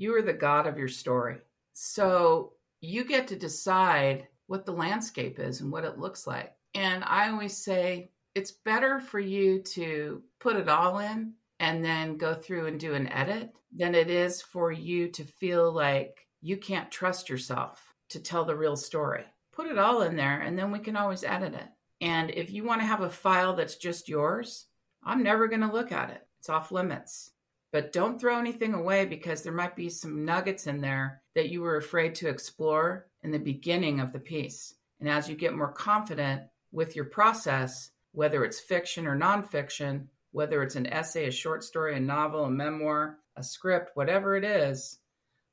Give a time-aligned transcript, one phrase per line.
[0.00, 1.36] You are the God of your story.
[1.74, 6.54] So you get to decide what the landscape is and what it looks like.
[6.74, 12.16] And I always say it's better for you to put it all in and then
[12.16, 16.56] go through and do an edit than it is for you to feel like you
[16.56, 19.24] can't trust yourself to tell the real story.
[19.52, 21.68] Put it all in there and then we can always edit it.
[22.00, 24.64] And if you want to have a file that's just yours,
[25.04, 26.26] I'm never going to look at it.
[26.38, 27.32] It's off limits.
[27.72, 31.60] But don't throw anything away because there might be some nuggets in there that you
[31.60, 34.74] were afraid to explore in the beginning of the piece.
[34.98, 40.62] And as you get more confident with your process, whether it's fiction or nonfiction, whether
[40.62, 44.98] it's an essay, a short story, a novel, a memoir, a script, whatever it is,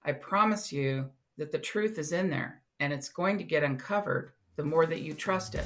[0.04, 4.32] I promise you that the truth is in there and it's going to get uncovered
[4.56, 5.66] the more that you trust it.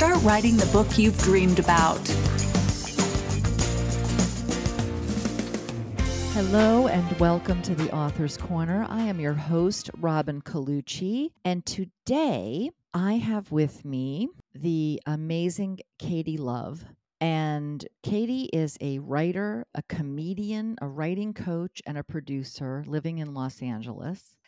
[0.00, 2.00] Start writing the book you've dreamed about.
[6.32, 8.86] Hello and welcome to the Author's Corner.
[8.88, 16.38] I am your host, Robin Colucci, and today I have with me the amazing Katie
[16.38, 16.82] Love.
[17.20, 23.34] And Katie is a writer, a comedian, a writing coach, and a producer living in
[23.34, 24.38] Los Angeles.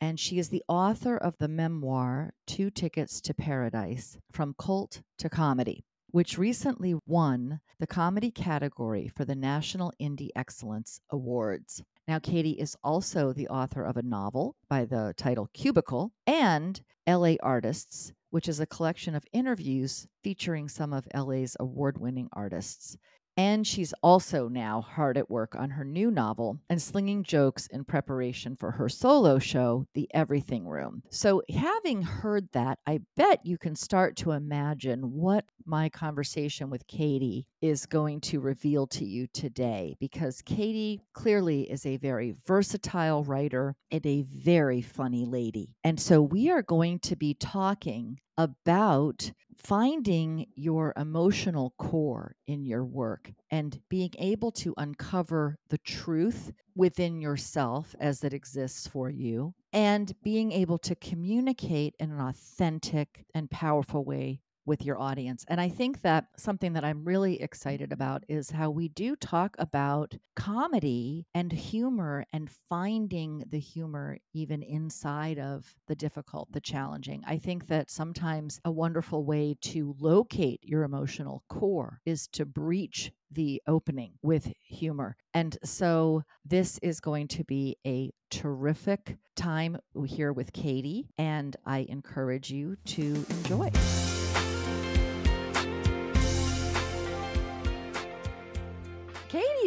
[0.00, 5.28] And she is the author of the memoir, Two Tickets to Paradise From Cult to
[5.28, 11.82] Comedy which recently won the comedy category for the National Indie Excellence Awards.
[12.06, 17.34] Now, Katie is also the author of a novel by the title Cubicide and LA
[17.42, 22.96] Artists, which is a collection of interviews featuring some of LA's award winning artists.
[23.36, 27.84] And she's also now hard at work on her new novel and slinging jokes in
[27.84, 31.02] preparation for her solo show, The Everything Room.
[31.10, 36.86] So, having heard that, I bet you can start to imagine what my conversation with
[36.86, 43.24] Katie is going to reveal to you today because Katie clearly is a very versatile
[43.24, 45.74] writer and a very funny lady.
[45.82, 52.84] And so, we are going to be talking about finding your emotional core in your
[52.84, 59.54] work and being able to uncover the truth within yourself as it exists for you
[59.72, 65.44] and being able to communicate in an authentic and powerful way with your audience.
[65.48, 68.00] And I think that something that I'm really excited mm-hmm.
[68.00, 74.62] about is how we do talk about comedy and humor and finding the humor even
[74.62, 77.22] inside of the difficult, the challenging.
[77.26, 83.12] I think that sometimes a wonderful way to locate your emotional core is to breach
[83.30, 85.16] the opening with humor.
[85.32, 89.76] And so this is going to be a terrific time
[90.06, 93.70] here with Katie, and I encourage you to enjoy.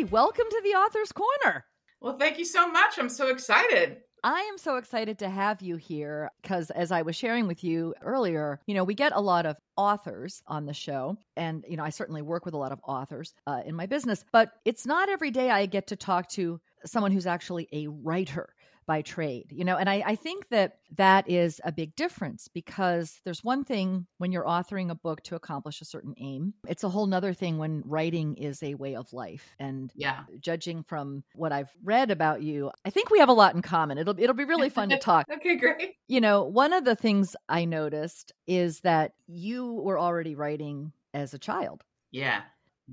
[0.03, 1.65] Welcome to the Author's Corner.
[2.01, 2.99] Well, thank you so much.
[2.99, 3.97] I'm so excited.
[4.23, 7.95] I am so excited to have you here because, as I was sharing with you
[8.03, 11.17] earlier, you know, we get a lot of authors on the show.
[11.35, 14.23] And, you know, I certainly work with a lot of authors uh, in my business,
[14.31, 18.53] but it's not every day I get to talk to someone who's actually a writer
[18.87, 23.19] by trade you know and I, I, think that that is a big difference because
[23.25, 26.89] there's one thing when you're authoring a book to accomplish a certain aim it's a
[26.89, 29.55] whole nother thing when writing is a way of life.
[29.59, 30.23] And yeah.
[30.39, 33.97] judging from what i've read about you i think we have a lot in common.
[33.97, 35.27] It'll, it'll be really fun to talk.
[35.31, 35.95] Okay great.
[36.07, 41.33] You know one of the things i noticed is that you were already writing as
[41.33, 41.83] a child.
[42.11, 42.41] Yeah.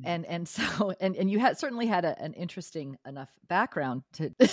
[0.05, 4.35] And and so and and you had certainly had a, an interesting enough background to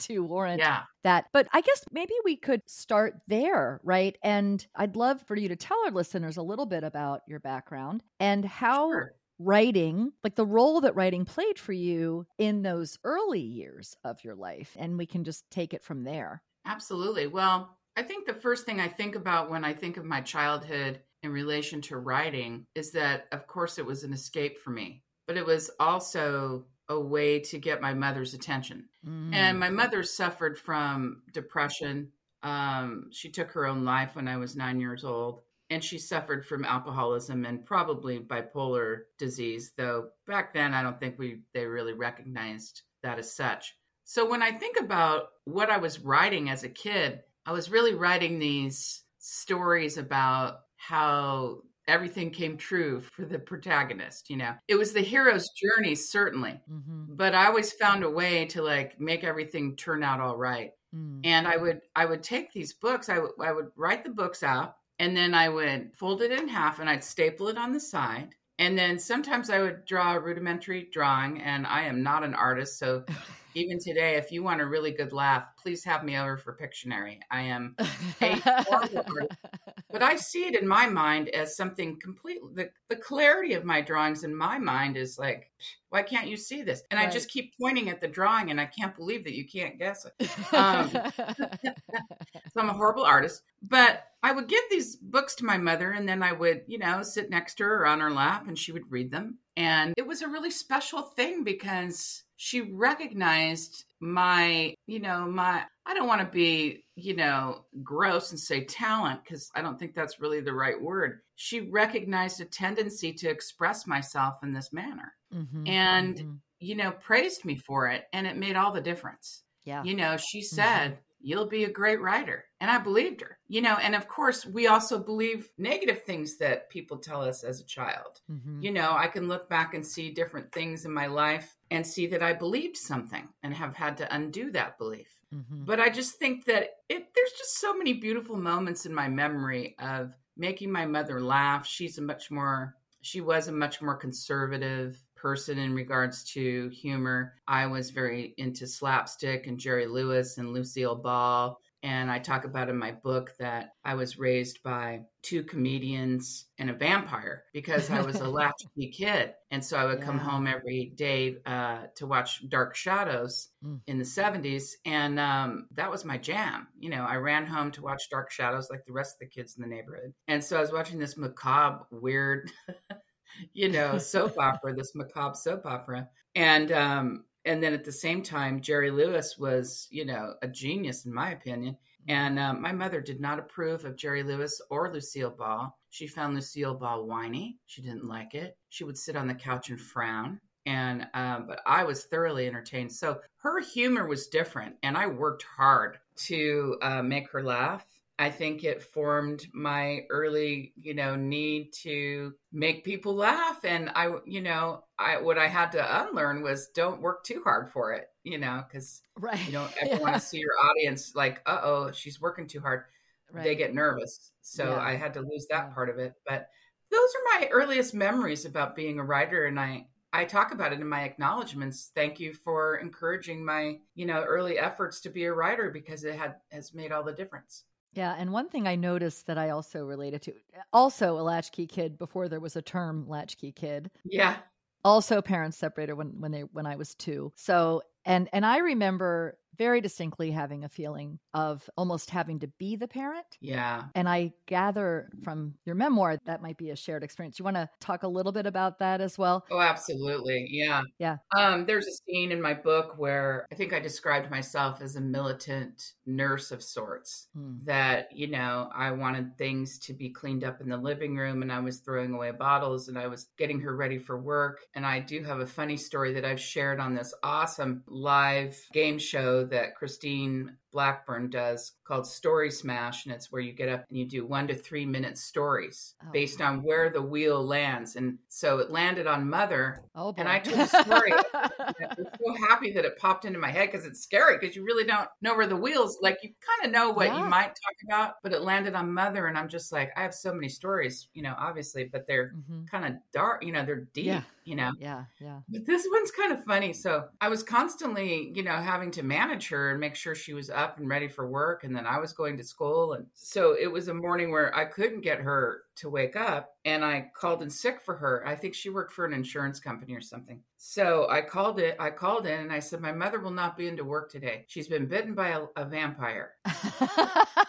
[0.00, 0.82] to warrant yeah.
[1.04, 1.26] that.
[1.32, 4.16] But I guess maybe we could start there, right?
[4.22, 8.02] And I'd love for you to tell our listeners a little bit about your background
[8.20, 9.14] and how sure.
[9.38, 14.34] writing, like the role that writing played for you in those early years of your
[14.34, 14.76] life.
[14.78, 16.42] And we can just take it from there.
[16.66, 17.26] Absolutely.
[17.26, 21.00] Well, I think the first thing I think about when I think of my childhood
[21.22, 25.36] in relation to writing is that, of course, it was an escape for me, but
[25.36, 28.88] it was also a way to get my mother's attention.
[29.06, 29.34] Mm.
[29.34, 32.12] And my mother suffered from depression.
[32.42, 35.42] Um, she took her own life when I was nine years old.
[35.70, 41.18] And she suffered from alcoholism and probably bipolar disease, though back then I don't think
[41.18, 43.76] we they really recognized that as such.
[44.04, 47.92] So when I think about what I was writing as a kid, I was really
[47.92, 51.58] writing these stories about how
[51.88, 57.04] everything came true for the protagonist you know it was the hero's journey certainly mm-hmm.
[57.08, 61.20] but i always found a way to like make everything turn out all right mm.
[61.24, 64.42] and i would i would take these books I, w- I would write the books
[64.42, 67.80] out and then i would fold it in half and i'd staple it on the
[67.80, 72.34] side and then sometimes i would draw a rudimentary drawing and i am not an
[72.34, 73.04] artist so
[73.58, 77.18] even today, if you want a really good laugh, please have me over for Pictionary.
[77.30, 77.74] I am
[78.20, 83.64] a but I see it in my mind as something completely the, the clarity of
[83.64, 85.50] my drawings in my mind is like,
[85.88, 86.82] why can't you see this?
[86.90, 87.08] And right.
[87.08, 90.04] I just keep pointing at the drawing and I can't believe that you can't guess
[90.04, 90.54] it.
[90.54, 93.42] Um, so I'm a horrible artist.
[93.62, 97.02] But I would give these books to my mother and then I would, you know,
[97.02, 99.38] sit next to her on her lap and she would read them.
[99.56, 105.92] And it was a really special thing because she recognized my, you know, my, I
[105.92, 110.20] don't want to be, you know, gross and say talent because I don't think that's
[110.20, 111.18] really the right word.
[111.34, 116.32] She recognized a tendency to express myself in this manner mm-hmm, and, mm-hmm.
[116.60, 118.04] you know, praised me for it.
[118.12, 119.42] And it made all the difference.
[119.68, 119.84] Yeah.
[119.84, 120.56] You know, she mm-hmm.
[120.56, 122.44] said, mm-hmm you'll be a great writer.
[122.60, 126.70] And I believed her, you know, and of course, we also believe negative things that
[126.70, 128.20] people tell us as a child.
[128.30, 128.62] Mm-hmm.
[128.62, 132.06] You know, I can look back and see different things in my life and see
[132.08, 135.08] that I believed something and have had to undo that belief.
[135.34, 135.64] Mm-hmm.
[135.64, 139.76] But I just think that it, there's just so many beautiful moments in my memory
[139.78, 141.66] of making my mother laugh.
[141.66, 147.34] She's a much more, she was a much more conservative person in regards to humor.
[147.46, 151.58] I was very into slapstick and Jerry Lewis and Lucille Ball.
[151.82, 156.70] And I talk about in my book that I was raised by two comedians and
[156.70, 159.34] a vampire because I was a latchkey kid.
[159.52, 160.04] And so I would yeah.
[160.04, 163.80] come home every day uh, to watch Dark Shadows mm.
[163.86, 164.72] in the 70s.
[164.84, 166.66] And um, that was my jam.
[166.80, 169.56] You know, I ran home to watch Dark Shadows like the rest of the kids
[169.56, 170.14] in the neighborhood.
[170.26, 172.50] And so I was watching this macabre, weird
[173.52, 176.08] you know, soap opera, this macabre soap opera.
[176.34, 181.06] And um, and then at the same time, Jerry Lewis was, you know, a genius
[181.06, 181.76] in my opinion.
[182.06, 185.76] And um, my mother did not approve of Jerry Lewis or Lucille Ball.
[185.90, 187.58] She found Lucille Ball whiny.
[187.66, 188.56] She didn't like it.
[188.70, 190.40] She would sit on the couch and frown.
[190.66, 192.92] And um, but I was thoroughly entertained.
[192.92, 197.84] So her humor was different, and I worked hard to uh, make her laugh
[198.18, 203.64] I think it formed my early, you know, need to make people laugh.
[203.64, 207.70] And I, you know, I what I had to unlearn was don't work too hard
[207.70, 209.38] for it, you know, because right.
[209.46, 209.98] you don't ever yeah.
[209.98, 212.84] want to see your audience like, uh oh, she's working too hard.
[213.30, 213.44] Right.
[213.44, 214.32] They get nervous.
[214.40, 214.80] So yeah.
[214.80, 216.14] I had to lose that part of it.
[216.26, 216.48] But
[216.90, 220.80] those are my earliest memories about being a writer, and I I talk about it
[220.80, 221.90] in my acknowledgments.
[221.94, 226.14] Thank you for encouraging my, you know, early efforts to be a writer because it
[226.14, 227.64] had has made all the difference.
[227.92, 230.34] Yeah, and one thing I noticed that I also related to,
[230.72, 233.90] also a latchkey kid before there was a term latchkey kid.
[234.04, 234.36] Yeah.
[234.84, 237.32] Also, parents separated when when they when I was two.
[237.34, 242.76] So and and I remember very distinctly having a feeling of almost having to be
[242.76, 243.26] the parent.
[243.40, 243.84] Yeah.
[243.94, 247.38] And I gather from your memoir that might be a shared experience.
[247.38, 249.44] You want to talk a little bit about that as well?
[249.50, 250.46] Oh, absolutely.
[250.50, 250.82] Yeah.
[250.98, 251.16] Yeah.
[251.36, 255.00] Um, there's a scene in my book where I think I described myself as a
[255.00, 257.26] militant nurse of sorts.
[257.34, 257.56] Hmm.
[257.64, 261.52] That, you know, I wanted things to be cleaned up in the living room and
[261.52, 264.60] I was throwing away bottles and I was getting her ready for work.
[264.74, 268.98] And I do have a funny story that I've shared on this awesome live game
[268.98, 273.06] show that Christine Blackburn does called Story Smash.
[273.06, 276.10] And it's where you get up and you do one to three minute stories oh.
[276.12, 277.96] based on where the wheel lands.
[277.96, 279.82] And so it landed on Mother.
[279.94, 281.12] Oh, and I told a story.
[281.34, 284.64] I was so happy that it popped into my head because it's scary because you
[284.64, 287.18] really don't know where the wheels, like you kind of know what yeah.
[287.18, 289.26] you might talk about, but it landed on Mother.
[289.26, 292.64] And I'm just like, I have so many stories, you know, obviously, but they're mm-hmm.
[292.66, 294.06] kind of dark, you know, they're deep.
[294.06, 294.72] Yeah you know?
[294.78, 295.40] Yeah yeah.
[295.48, 296.72] But this one's kind of funny.
[296.72, 300.50] So i was constantly you know having to manage her and make sure she was
[300.50, 303.70] up and ready for work and then i was going to school and so it
[303.70, 307.50] was a morning where i couldn't get her to wake up and i called in
[307.50, 308.26] sick for her.
[308.26, 310.40] I think she worked for an insurance company or something.
[310.56, 313.68] So i called it i called in and i said my mother will not be
[313.68, 314.44] into work today.
[314.48, 316.32] She's been bitten by a, a vampire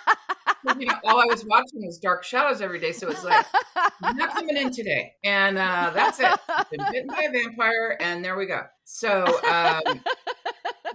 [0.79, 2.91] you know, all I was watching was Dark Shadows every day.
[2.91, 3.45] So it's like,
[4.01, 5.13] not coming in today.
[5.23, 6.39] And uh, that's it.
[6.71, 8.61] Been bitten by a vampire, and there we go.
[8.85, 10.01] So um,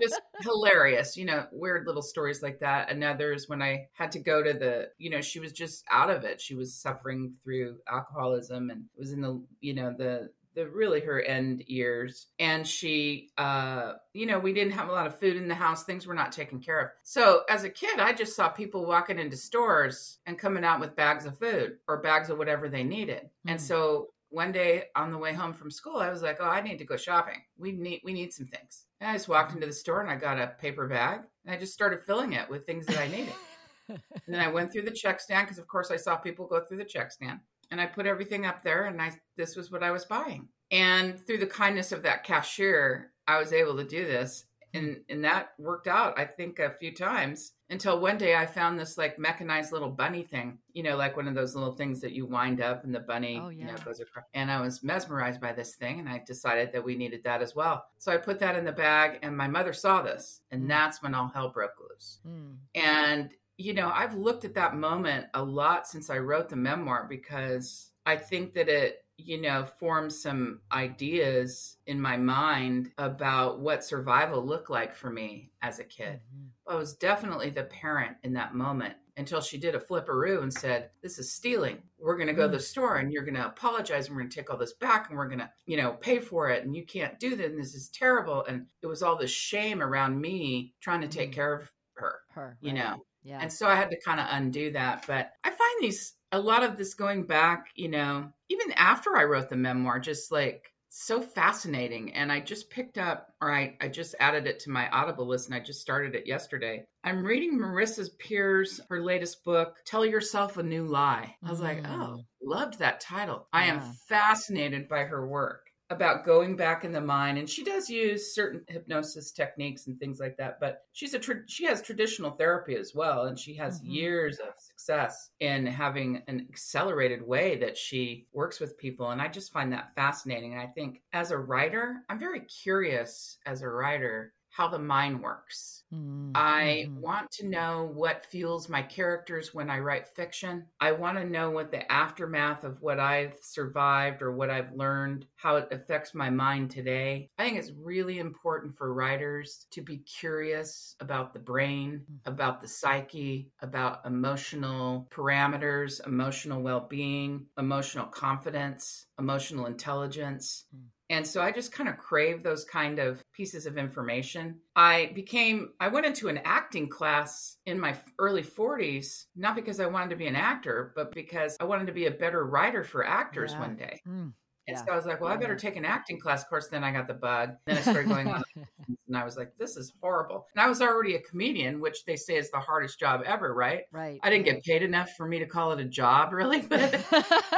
[0.00, 2.90] just hilarious, you know, weird little stories like that.
[2.90, 6.10] Another is when I had to go to the, you know, she was just out
[6.10, 6.40] of it.
[6.40, 11.20] She was suffering through alcoholism and was in the, you know, the the really her
[11.20, 12.26] end years.
[12.38, 15.84] And she uh you know we didn't have a lot of food in the house.
[15.84, 16.90] Things were not taken care of.
[17.02, 20.96] So as a kid i just saw people walking into stores and coming out with
[20.96, 23.24] bags of food or bags of whatever they needed.
[23.24, 23.48] Mm-hmm.
[23.50, 23.62] and mm.
[23.62, 26.78] so one day on the way home from school i was like oh i need
[26.78, 27.42] to go shopping.
[27.58, 28.86] We need we need some things.
[29.00, 29.58] And i just walked mm-hmm.
[29.58, 32.48] into the store and i got a paper bag and i just started filling it
[32.48, 33.34] with things that i needed.
[33.86, 34.00] And
[34.34, 36.78] then i went through the check stand because of course i saw people go through
[36.78, 37.40] the check stand
[37.74, 40.46] and I put everything up there and I this was what I was buying.
[40.70, 44.44] And through the kindness of that cashier, I was able to do this.
[44.74, 48.78] And and that worked out, I think, a few times until one day I found
[48.78, 52.12] this like mechanized little bunny thing, you know, like one of those little things that
[52.12, 53.58] you wind up and the bunny, oh, yeah.
[53.58, 54.24] you know, goes across.
[54.34, 57.56] And I was mesmerized by this thing and I decided that we needed that as
[57.56, 57.84] well.
[57.98, 60.68] So I put that in the bag and my mother saw this and mm.
[60.68, 62.20] that's when all hell broke loose.
[62.24, 62.56] Mm.
[62.76, 67.06] And you know, I've looked at that moment a lot since I wrote the memoir
[67.08, 73.84] because I think that it, you know, forms some ideas in my mind about what
[73.84, 76.20] survival looked like for me as a kid.
[76.20, 76.72] Mm-hmm.
[76.72, 80.90] I was definitely the parent in that moment until she did a flipperoo and said,
[81.00, 81.78] This is stealing.
[81.98, 82.66] We're going to go to the mm.
[82.66, 85.16] store and you're going to apologize and we're going to take all this back and
[85.16, 86.64] we're going to, you know, pay for it.
[86.64, 87.46] And you can't do this.
[87.46, 88.44] And this is terrible.
[88.44, 91.36] And it was all this shame around me trying to take mm-hmm.
[91.36, 92.68] care of her, her right.
[92.68, 93.04] you know.
[93.24, 93.38] Yeah.
[93.40, 95.04] And so I had to kind of undo that.
[95.06, 99.24] But I find these, a lot of this going back, you know, even after I
[99.24, 102.12] wrote the memoir, just like so fascinating.
[102.12, 105.48] And I just picked up, or I, I just added it to my Audible list
[105.48, 106.84] and I just started it yesterday.
[107.02, 111.34] I'm reading Marissa Peer's, her latest book, Tell Yourself a New Lie.
[111.42, 111.64] I was mm.
[111.64, 113.48] like, oh, loved that title.
[113.52, 113.60] Yeah.
[113.60, 115.63] I am fascinated by her work
[115.94, 120.20] about going back in the mind and she does use certain hypnosis techniques and things
[120.20, 123.80] like that but she's a tra- she has traditional therapy as well and she has
[123.80, 123.92] mm-hmm.
[123.92, 129.28] years of success in having an accelerated way that she works with people and i
[129.28, 133.68] just find that fascinating and i think as a writer i'm very curious as a
[133.68, 135.82] writer how the mind works.
[135.92, 136.30] Mm-hmm.
[136.36, 140.66] I want to know what fuels my characters when I write fiction.
[140.80, 145.26] I want to know what the aftermath of what I've survived or what I've learned,
[145.34, 147.30] how it affects my mind today.
[147.36, 152.32] I think it's really important for writers to be curious about the brain, mm-hmm.
[152.32, 160.66] about the psyche, about emotional parameters, emotional well being, emotional confidence, emotional intelligence.
[160.74, 160.93] Mm.
[161.10, 164.56] And so I just kind of crave those kind of pieces of information.
[164.74, 169.86] I became, I went into an acting class in my early 40s, not because I
[169.86, 173.06] wanted to be an actor, but because I wanted to be a better writer for
[173.06, 173.60] actors yeah.
[173.60, 174.00] one day.
[174.08, 174.32] Mm.
[174.66, 174.84] And yeah.
[174.84, 176.42] so I was like, well, I better take an acting class.
[176.42, 177.50] Of course, then I got the bug.
[177.66, 178.42] Then I started going on.
[179.08, 180.46] and I was like, this is horrible.
[180.54, 183.82] And I was already a comedian, which they say is the hardest job ever, right?
[183.92, 184.18] Right.
[184.22, 184.62] I didn't right.
[184.62, 186.62] get paid enough for me to call it a job, really.
[186.74, 186.94] But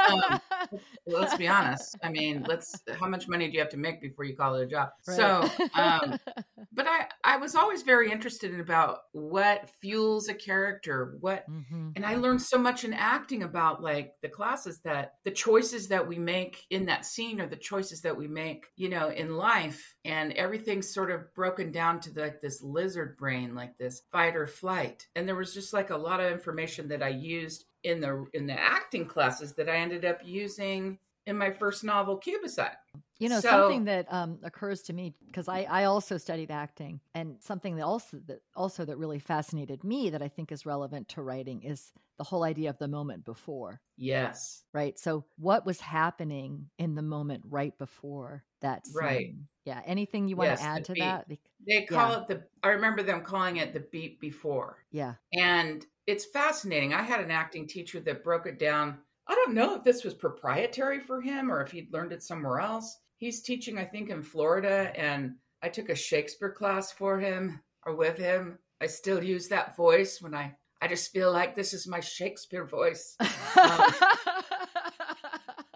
[0.09, 0.39] um,
[1.07, 1.97] let's be honest.
[2.03, 4.63] I mean, let's, how much money do you have to make before you call it
[4.63, 4.89] a job?
[5.07, 5.17] Right.
[5.17, 6.19] So, um,
[6.71, 11.91] but I, I was always very interested in about what fuels a character, what, mm-hmm.
[11.95, 16.07] and I learned so much in acting about like the classes that the choices that
[16.07, 19.95] we make in that scene or the choices that we make, you know, in life.
[20.05, 24.47] And everything's sort of broken down to like this lizard brain, like this fight or
[24.47, 25.07] flight.
[25.15, 28.47] And there was just like a lot of information that I used in the in
[28.47, 32.75] the acting classes that I ended up using in my first novel, Cubicide.
[33.19, 36.99] You know, so, something that um, occurs to me because I, I also studied acting,
[37.15, 41.09] and something that also that also that really fascinated me that I think is relevant
[41.09, 43.81] to writing is the whole idea of the moment before.
[43.95, 44.63] Yes.
[44.73, 44.97] Right.
[44.99, 48.95] So, what was happening in the moment right before that scene?
[48.95, 49.35] Right.
[49.65, 49.81] Yeah.
[49.85, 50.99] Anything you want yes, to add to beat.
[50.99, 51.27] that?
[51.67, 52.21] They call yeah.
[52.21, 52.43] it the.
[52.61, 54.77] I remember them calling it the beat before.
[54.91, 55.15] Yeah.
[55.33, 56.93] And it's fascinating.
[56.93, 58.99] I had an acting teacher that broke it down.
[59.27, 62.59] I don't know if this was proprietary for him or if he'd learned it somewhere
[62.59, 62.97] else.
[63.17, 67.95] He's teaching, I think, in Florida, and I took a Shakespeare class for him or
[67.95, 68.59] with him.
[68.79, 72.65] I still use that voice when I I just feel like this is my Shakespeare
[72.65, 73.15] voice.
[73.57, 73.81] Um,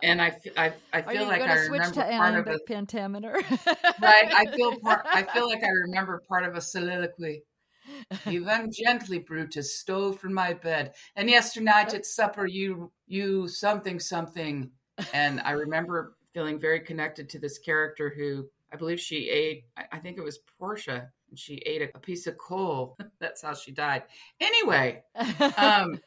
[0.03, 3.33] and I, I, I feel like I remember part of a pentameter.
[4.01, 4.31] right.
[4.31, 7.43] I feel part, I feel like I remember part of a soliloquy.
[8.25, 14.69] Went gently, Brutus, stole from my bed, and yesternight at supper you you something something.
[15.13, 19.65] And I remember feeling very connected to this character who I believe she ate.
[19.91, 22.95] I think it was Portia and she ate a, piece of coal.
[23.19, 24.03] That's how she died.
[24.39, 25.03] Anyway,
[25.57, 25.99] um,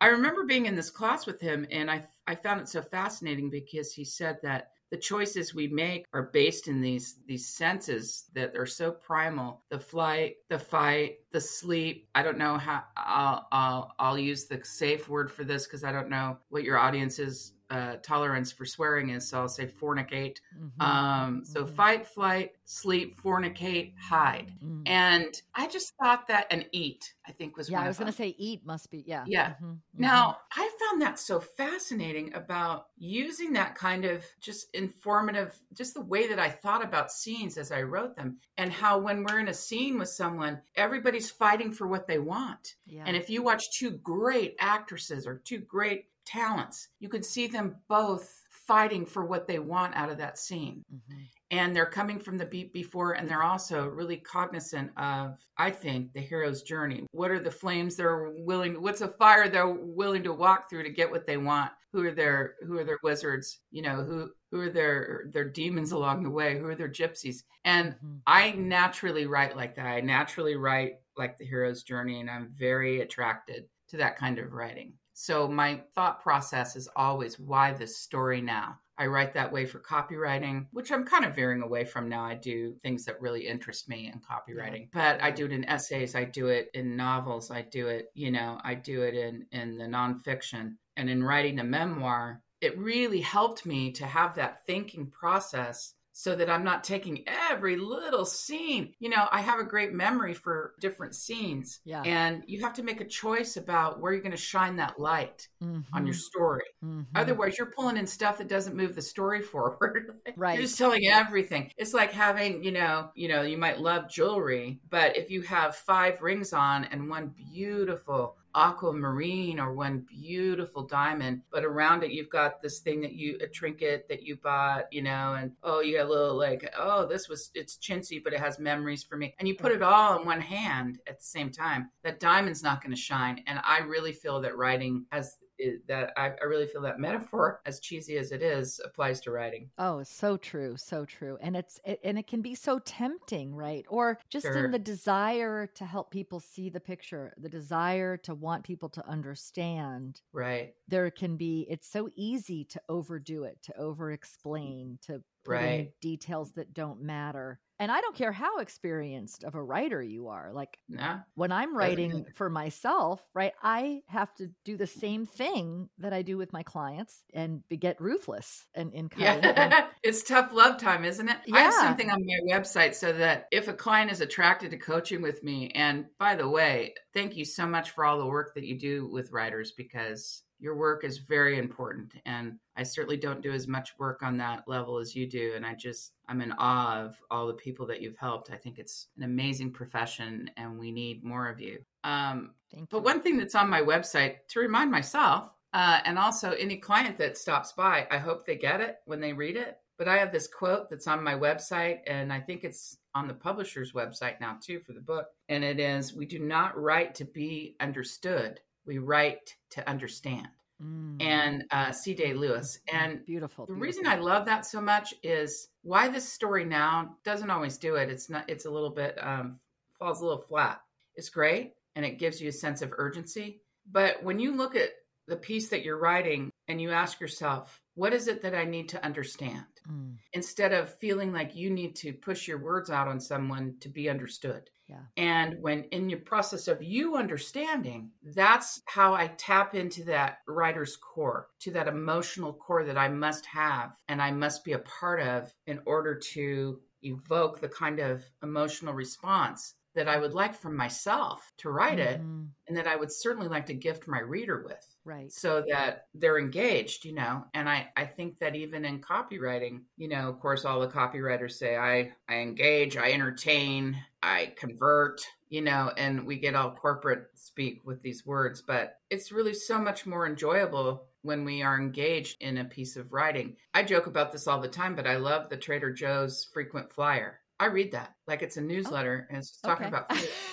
[0.00, 3.50] I remember being in this class with him, and I I found it so fascinating
[3.50, 8.56] because he said that the choices we make are based in these these senses that
[8.56, 13.94] are so primal the flight the fight the sleep i don't know how i'll i'll,
[13.98, 17.96] I'll use the safe word for this because i don't know what your audience's uh,
[18.02, 19.28] tolerance for swearing is.
[19.28, 20.38] So I'll say fornicate.
[20.56, 20.80] Mhm.
[20.84, 21.74] Um, so Mhm.
[21.76, 24.52] fight, flight, sleep, fornicate, hide.
[24.62, 24.82] Mm.
[24.86, 28.16] And I just thought that, and eat, I think was yeah, I was going to
[28.16, 29.26] say eat must be yeah.
[29.26, 29.54] Yeah.
[29.62, 29.98] Mhm, mhm.
[29.98, 36.00] Now, I found that so fascinating about using that kind of just informative, just the
[36.00, 39.48] way that I thought about scenes as I wrote them, and how when we're in
[39.48, 42.76] a scene with someone, everybody's fighting for what they want.
[42.86, 43.04] yeah.
[43.06, 47.76] And if you watch two great actresses or two great talents, you could see them
[47.88, 50.82] both fighting for what they want out of that scene.
[50.92, 51.30] Mhm.
[51.52, 56.12] And they're coming from the beat before, and they're also really cognizant of, I think,
[56.12, 57.06] the hero's journey.
[57.10, 58.80] What are the flames they're willing?
[58.80, 61.72] What's a fire they're willing to walk through to get what they want?
[61.92, 63.60] Who are their Who are their wizards?
[63.72, 66.56] You know, who who are their their demons along the way?
[66.58, 67.42] Who are their gypsies?
[67.64, 68.22] And Mhm.
[68.26, 69.86] I naturally write like that.
[69.86, 74.52] I naturally write like the hero's journey, and I'm very attracted to that kind of
[74.52, 74.99] writing.
[75.22, 78.78] So my thought process is always why this story now?
[78.96, 82.24] I write that way for copywriting, which I'm kind of veering away from now.
[82.24, 86.14] I do things that really interest me in copywriting, but I do it in essays,
[86.14, 89.76] I do it in novels, I do it, you know, I do it in in
[89.76, 90.76] the nonfiction.
[90.96, 96.36] And in writing a memoir, it really helped me to have that thinking process so
[96.36, 98.92] that I'm not taking every little scene.
[98.98, 101.80] You know, I have a great memory for different scenes.
[101.86, 102.02] Yeah.
[102.02, 105.48] And you have to make a choice about where you're going to shine that light
[105.62, 106.18] on your Mhm.
[106.18, 106.64] story.
[106.84, 107.06] Mhm.
[107.14, 110.20] Otherwise, you're pulling in stuff that doesn't move the story forward.
[110.36, 110.54] Right.
[110.56, 111.72] You're just telling everything.
[111.78, 115.74] It's like having, you know, you know, you might love jewelry, but if you have
[115.74, 122.30] five rings on and one beautiful aquamarine or one beautiful diamond, but around it you've
[122.30, 125.96] got this thing that you a trinket that you bought, you know, and oh, you
[125.96, 129.34] got a little like, oh, this was it's chintzy, but it has memories for me.
[129.38, 131.90] And you put it all in one hand at the same time.
[132.02, 133.42] That diamond's not going to shine.
[133.46, 137.60] And I really feel that writing has is- that I, I really feel that metaphor,
[137.66, 139.70] as cheesy as it is, applies to writing.
[139.78, 141.38] Oh, so true, so true.
[141.40, 143.84] And it's it, and it can be so tempting, right?
[143.88, 144.64] Or just Sure.
[144.64, 149.06] in the desire to help people see the picture, the desire to want people to
[149.06, 150.20] understand.
[150.32, 150.74] Right.
[150.88, 155.62] There can be it's so easy to overdo it, to over explain, to put in
[155.62, 155.92] Right.
[156.00, 157.60] details that don't matter.
[157.80, 160.52] And I don't care how experienced of a writer you are.
[160.52, 161.20] Like No.
[161.34, 166.20] when I'm writing for myself, right, I have to do the same thing that I
[166.20, 169.88] do with my clients and be, get ruthless and in and- Yeah.
[170.02, 171.38] it's tough love time, isn't it?
[171.52, 171.80] I have Yeah.
[171.80, 175.70] something on my website so that if a client is attracted to coaching with me,
[175.70, 179.06] and by the way, thank you so much for all the work that you do
[179.06, 182.12] with writers because your work is very important.
[182.26, 185.52] And I certainly don't do as much work on that level as you do.
[185.56, 188.50] And I just, I'm in awe of all the people that you've helped.
[188.50, 191.78] I think it's an amazing profession and we need more of you.
[192.04, 193.04] Um, Thank But you.
[193.04, 197.38] one thing that's on my website to remind myself, uh, and also any client that
[197.38, 199.78] stops by, I hope they get it when they read it.
[199.98, 203.34] But I have this quote that's on my website, and I think it's on the
[203.34, 205.26] publisher's website now too for the book.
[205.50, 210.48] And it is We do not write to be understood, we write to understand.
[210.82, 211.22] Mm.
[211.22, 212.14] And uh, C.
[212.14, 212.78] Day Lewis.
[212.92, 213.66] And beautiful.
[213.66, 214.06] the reason.
[214.06, 218.08] I love that so much is why this story now doesn't always do it.
[218.08, 218.48] It's not.
[218.48, 219.58] It's a little bit um,
[219.98, 220.80] falls a little flat.
[221.14, 223.60] It's great and it gives you a sense of urgency.
[223.90, 224.90] But when you look at
[225.26, 228.88] the piece that you're writing and you ask yourself, what is it that I need
[228.90, 229.64] to understand?
[229.90, 233.88] Mm, Instead of feeling like you need to push your words out on someone to
[233.88, 234.70] be understood.
[234.90, 235.04] Yeah.
[235.16, 240.96] And when in your process of you understanding, that's how I tap into that writer's
[240.96, 245.20] core, to that emotional core that I must have and I must be a part
[245.20, 250.76] of in order to evoke the kind of emotional response that I would like from
[250.76, 254.62] myself to write it mhm, and that I would certainly like to gift my reader
[254.62, 255.32] with Right.
[255.32, 257.44] so that they're engaged, you know.
[257.54, 261.52] And I, I think that even in copywriting, you know, of course, all the copywriters
[261.52, 267.28] say, I, I engage, I entertain, I convert, you know, and we get all corporate
[267.34, 272.40] speak with these words, but it's really so much more enjoyable when we are engaged
[272.40, 273.56] in a piece of writing.
[273.74, 277.40] I joke about this all the time, but I love the Trader Joe's frequent flyer.
[277.58, 279.96] I read that like it's a oh, newsletter and it's talking Okay.
[279.96, 280.10] about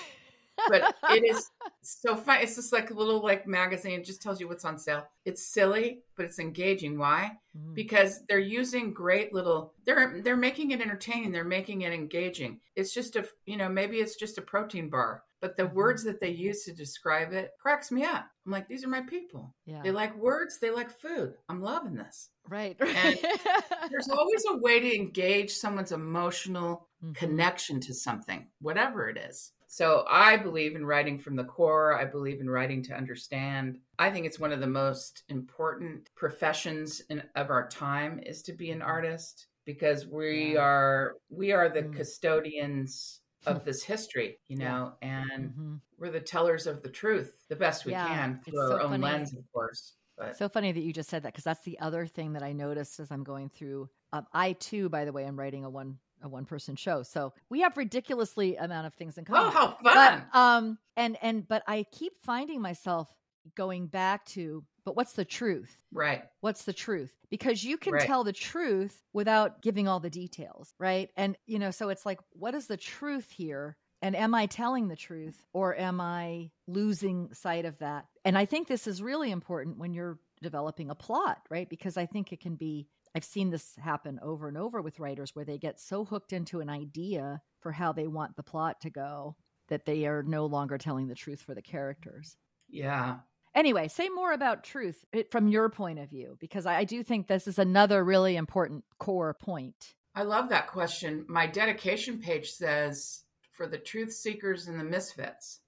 [0.68, 1.50] but it is
[1.82, 2.40] so fun.
[2.42, 4.00] It's just like a little like magazine.
[4.00, 5.06] It just tells you what's on sale.
[5.24, 6.98] It's silly, but it's engaging.
[6.98, 7.32] Why?
[7.56, 9.72] Mm, Because they're using great little.
[9.84, 11.32] They're they're making it entertaining.
[11.32, 12.60] They're making it engaging.
[12.76, 15.72] It's just a you know maybe it's just a protein bar, but the Mhm.
[15.74, 18.26] words that they use to describe it cracks me up.
[18.46, 19.54] I'm like, these are my people.
[19.66, 19.82] yeah.
[19.82, 20.58] They like words.
[20.58, 21.34] They like food.
[21.48, 22.30] I'm loving this.
[22.48, 22.76] right.
[22.80, 23.18] and
[23.90, 27.12] There's always a way to engage someone's emotional mm-hmm.
[27.12, 29.52] connection to something, whatever it is.
[29.70, 31.96] So I believe in writing from the core.
[31.96, 33.78] I believe in writing to understand.
[33.98, 38.54] I think it's one of the most important professions in, of our time is to
[38.54, 40.60] be an artist because we yeah.
[40.60, 41.94] are we are the mm.
[41.94, 45.24] custodians of this history, you know, yeah.
[45.26, 45.74] and mm-hmm.
[45.98, 48.90] we're the tellers of the truth the best we yeah, can through our so own
[48.92, 49.02] funny.
[49.02, 49.92] lens, of course.
[50.16, 50.38] But.
[50.38, 52.98] So funny that you just said that because that's the other thing that I noticed
[53.00, 53.90] as I'm going through.
[54.14, 57.02] Um, I too, by the way, am writing a one a one person show.
[57.02, 59.46] So we have ridiculously amount of things in common.
[59.46, 60.26] Oh, how fun.
[60.32, 63.08] But, um and and but I keep finding myself
[63.54, 65.76] going back to but what's the truth?
[65.92, 66.22] Right.
[66.40, 67.12] What's the truth?
[67.30, 68.06] Because you can right.
[68.06, 71.10] tell the truth without giving all the details, right?
[71.16, 73.76] And you know, so it's like what is the truth here?
[74.00, 78.06] And am I telling the truth or am I losing sight of that?
[78.24, 81.68] And I think this is really important when you're developing a plot, right?
[81.68, 85.34] Because I think it can be I've seen this happen over and over with writers
[85.34, 88.90] where they get so hooked into an idea for how they want the plot to
[88.90, 89.36] go
[89.68, 92.36] that they are no longer telling the truth for the characters.
[92.68, 93.16] Yeah.
[93.54, 97.26] Anyway, say more about truth eh, from your point of view, because I do think
[97.26, 99.94] this is another really important core point.
[100.14, 101.24] I love that question.
[101.28, 105.60] My dedication page says for the truth seekers and the misfits.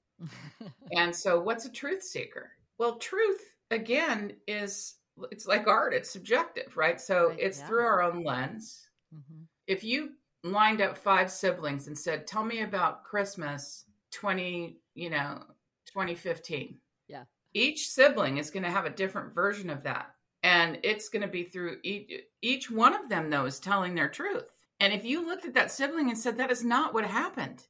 [0.93, 2.51] and so, what's a truth seeker?
[2.79, 4.95] Well, truth, again, is
[5.31, 7.01] it's like art it's subjective right?
[7.01, 7.67] So right, it's yeah.
[7.67, 8.87] through our own lens.
[9.15, 9.43] Mm-hmm.
[9.67, 10.11] if you
[10.45, 15.43] lined up five siblings and said tell me about christmas 20 you know
[15.87, 16.79] 2015
[17.09, 17.25] yeah.
[17.55, 20.11] each sibling is going to have a different version of that.
[20.43, 24.09] And it's going to be through each, each one of them though is telling their
[24.09, 24.49] truth.
[24.79, 27.65] And if you looked at that sibling and said that is not what happened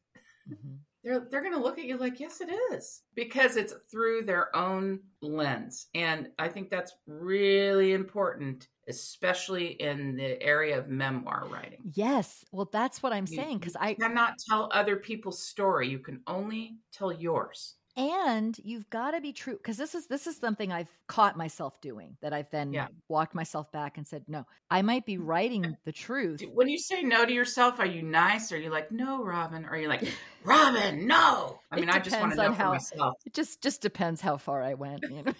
[0.49, 3.03] mm-hmm they're they're going to look at you like yes it is.
[3.15, 5.87] Because it's through their own lens.
[5.95, 11.79] And i think that's really important especially in the area of memoir writing.
[11.95, 12.45] Yes.
[12.51, 15.89] Well that's what i'm you, saying because i cannot tell other people's story.
[15.89, 20.27] You can only tell yours and you've got to be true because this is this
[20.27, 22.87] is something i've caught myself doing that i've then yeah.
[23.09, 25.27] walked myself back and said no i might be mm-hmm.
[25.27, 26.43] writing the truth.
[26.53, 28.53] when you say no to yourself are you nice?
[28.53, 30.09] Or are you like no robin or are you like
[30.45, 31.61] robin no?
[31.71, 33.15] I mean i just want to know how, for myself.
[33.27, 35.33] it just just depends how far i went you know?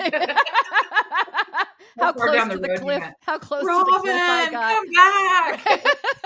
[1.99, 4.75] how close to the, the cliff how close robin, to the cliff i got.
[4.75, 5.97] come back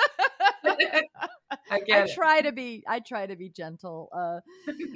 [1.75, 4.09] I, I try to be I try to be gentle.
[4.13, 4.41] Uh,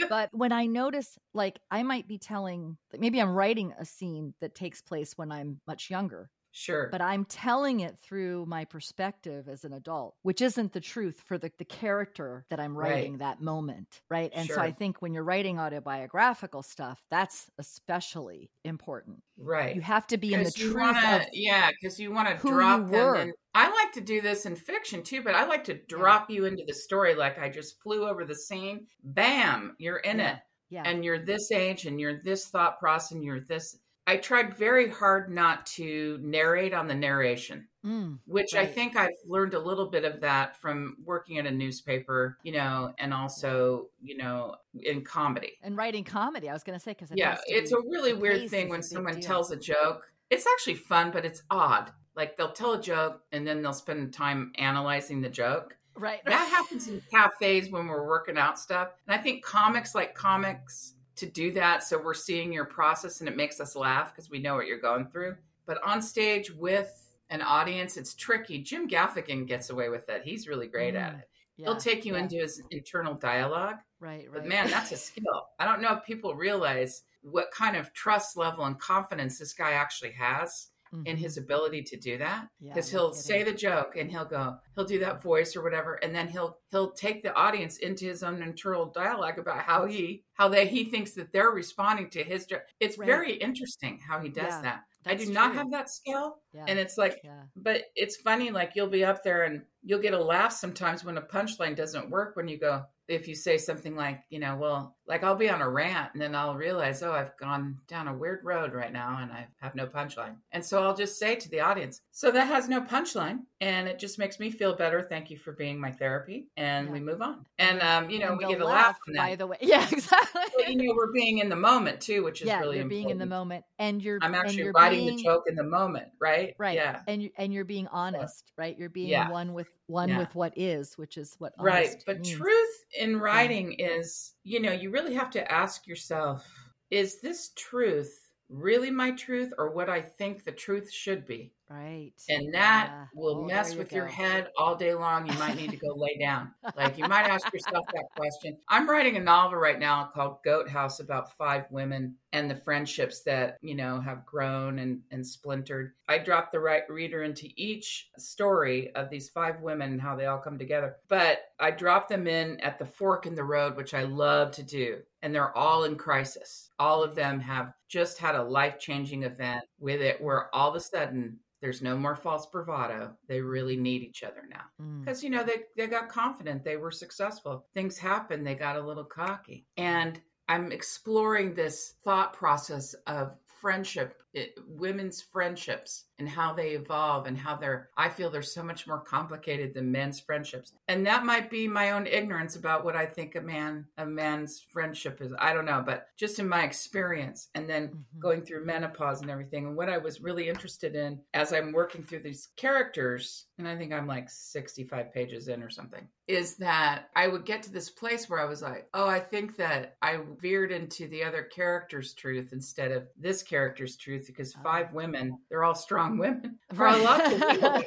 [0.08, 4.54] but when I notice like I might be telling maybe I'm writing a scene that
[4.54, 6.88] takes place when I'm much younger Sure.
[6.90, 11.38] But I'm telling it through my perspective as an adult, which isn't the truth for
[11.38, 13.18] the, the character that I'm writing right.
[13.20, 14.00] that moment.
[14.10, 14.30] Right.
[14.34, 14.56] And sure.
[14.56, 19.22] so I think when you're writing autobiographical stuff, that's especially important.
[19.38, 19.76] Right.
[19.76, 20.76] You have to be in the truth.
[20.76, 23.16] Wanna, yeah, because you want to drop them.
[23.16, 26.36] In, I like to do this in fiction too, but I like to drop yeah.
[26.36, 28.86] you into the story like I just flew over the scene.
[29.02, 30.32] Bam, you're in yeah.
[30.32, 30.38] it.
[30.70, 30.82] Yeah.
[30.84, 34.88] And you're this age and you're this thought process and you're this I tried very
[34.88, 38.66] hard not to narrate on the narration, mm, which right.
[38.66, 42.52] I think I've learned a little bit of that from working at a newspaper, you
[42.52, 45.58] know, and also, you know, in comedy.
[45.62, 48.70] And writing comedy, I was going to say, because yeah, it's a really weird thing
[48.70, 49.22] when someone deal.
[49.22, 50.10] tells a joke.
[50.30, 51.92] It's actually fun, but it's odd.
[52.16, 55.76] Like they'll tell a joke and then they'll spend time analyzing the joke.
[55.94, 56.24] Right.
[56.24, 58.88] That happens in cafes when we're working out stuff.
[59.06, 61.82] And I think comics like comics to do that.
[61.82, 64.80] So we're seeing your process and it makes us laugh because we know what you're
[64.80, 65.36] going through.
[65.66, 68.62] But on stage with an audience, it's tricky.
[68.62, 70.22] Jim Gaffigan gets away with it.
[70.24, 71.28] He's really great mm, at it.
[71.56, 72.20] Yeah, He'll take you yeah.
[72.20, 73.76] into his internal dialogue.
[74.00, 74.28] Right, right.
[74.32, 75.48] But man, that's a skill.
[75.58, 79.72] I don't know if people realize what kind of trust level and confidence this guy
[79.72, 81.06] actually has mm-hmm.
[81.06, 84.56] in his ability to do that because yeah, he'll say the joke and he'll go
[84.74, 88.22] he'll do that voice or whatever and then he'll he'll take the audience into his
[88.22, 92.46] own internal dialogue about how he how they he thinks that they're responding to his
[92.46, 93.06] joke it's right.
[93.06, 96.64] very interesting how he does yeah, that i do not have that skill yeah.
[96.68, 97.22] and it's like
[97.56, 101.16] but it's funny like you'll be up there and you'll get a laugh sometimes when
[101.16, 104.94] a punchline doesn't work when you go if you say something like, you know, well,
[105.06, 108.14] like I'll be on a rant and then I'll realize, oh, I've gone down a
[108.14, 110.36] weird road right now and I have no punchline.
[110.52, 113.98] And so I'll just say to the audience, so that has no punchline and it
[113.98, 115.02] just makes me feel better.
[115.02, 116.48] Thank you for being my therapy.
[116.56, 116.92] And yeah.
[116.92, 117.46] we move on.
[117.58, 119.56] And, um, you know, and we get a laugh, by the way.
[119.68, 120.42] Yeah, exactly.
[120.56, 122.90] But, you know, we're being in the moment too, which is yeah, really you're important.
[122.90, 125.64] being in the moment and you're, I'm actually you're writing being, the joke in the
[125.64, 126.54] moment, right?
[126.58, 126.76] Right.
[126.76, 127.00] Yeah.
[127.06, 128.78] And, you, and you're being honest, right?
[128.78, 129.30] You're being yeah.
[129.30, 130.18] one with one yeah.
[130.18, 132.02] with what is, which is what right.
[132.06, 132.30] But means.
[132.36, 133.88] truth in writing yeah.
[133.88, 136.46] is, you know, you really have to ask yourself:
[136.90, 141.52] Is this truth really my truth, or what I think the truth should be?
[141.70, 142.12] Right.
[142.30, 143.06] And that Yeah.
[143.14, 145.26] will Oh, mess you with your head all day long.
[145.26, 146.54] You might need to go lay down.
[146.76, 148.56] Like you might ask yourself that question.
[148.68, 153.22] I'm writing a novel right now called Goat House about five women and the friendships
[153.22, 155.92] that, you know, have grown and, and splintered.
[156.08, 160.26] I drop the right reader into each story of these five women and how they
[160.26, 160.96] all come together.
[161.08, 164.62] But I drop them in at the fork in the road, which I love to
[164.62, 164.98] do.
[165.22, 166.70] And they're all in crisis.
[166.78, 170.76] All of them have just had a life changing event with it where all of
[170.76, 173.12] a sudden there's no more false bravado.
[173.26, 174.62] They really need each other now.
[174.80, 175.04] Mm.
[175.04, 176.62] Because, you know, they, they got confident.
[176.62, 177.66] They were successful.
[177.74, 178.46] Things happened.
[178.46, 179.66] They got a little cocky.
[179.76, 187.26] And I'm exploring this thought process of friendship, it, women's friendships, and how they evolve,
[187.26, 190.72] and how they're, I feel they're so much more complicated than men's friendships.
[190.86, 194.60] And that might be my own ignorance about what I think a man, a man's
[194.60, 195.32] friendship is.
[195.40, 198.20] I don't know, but just in my experience, and then Mhm.
[198.20, 199.66] going through menopause and everything.
[199.66, 203.76] And what I was really interested in as I'm working through these characters, and I
[203.76, 207.90] think I'm like 65 pages in or something, is that I would get to this
[207.90, 212.14] place where I was like, oh, I think that I veered into the other character's
[212.14, 216.96] truth instead of this character's truth because five women, they're all strong women, are a
[216.98, 217.84] lot to deal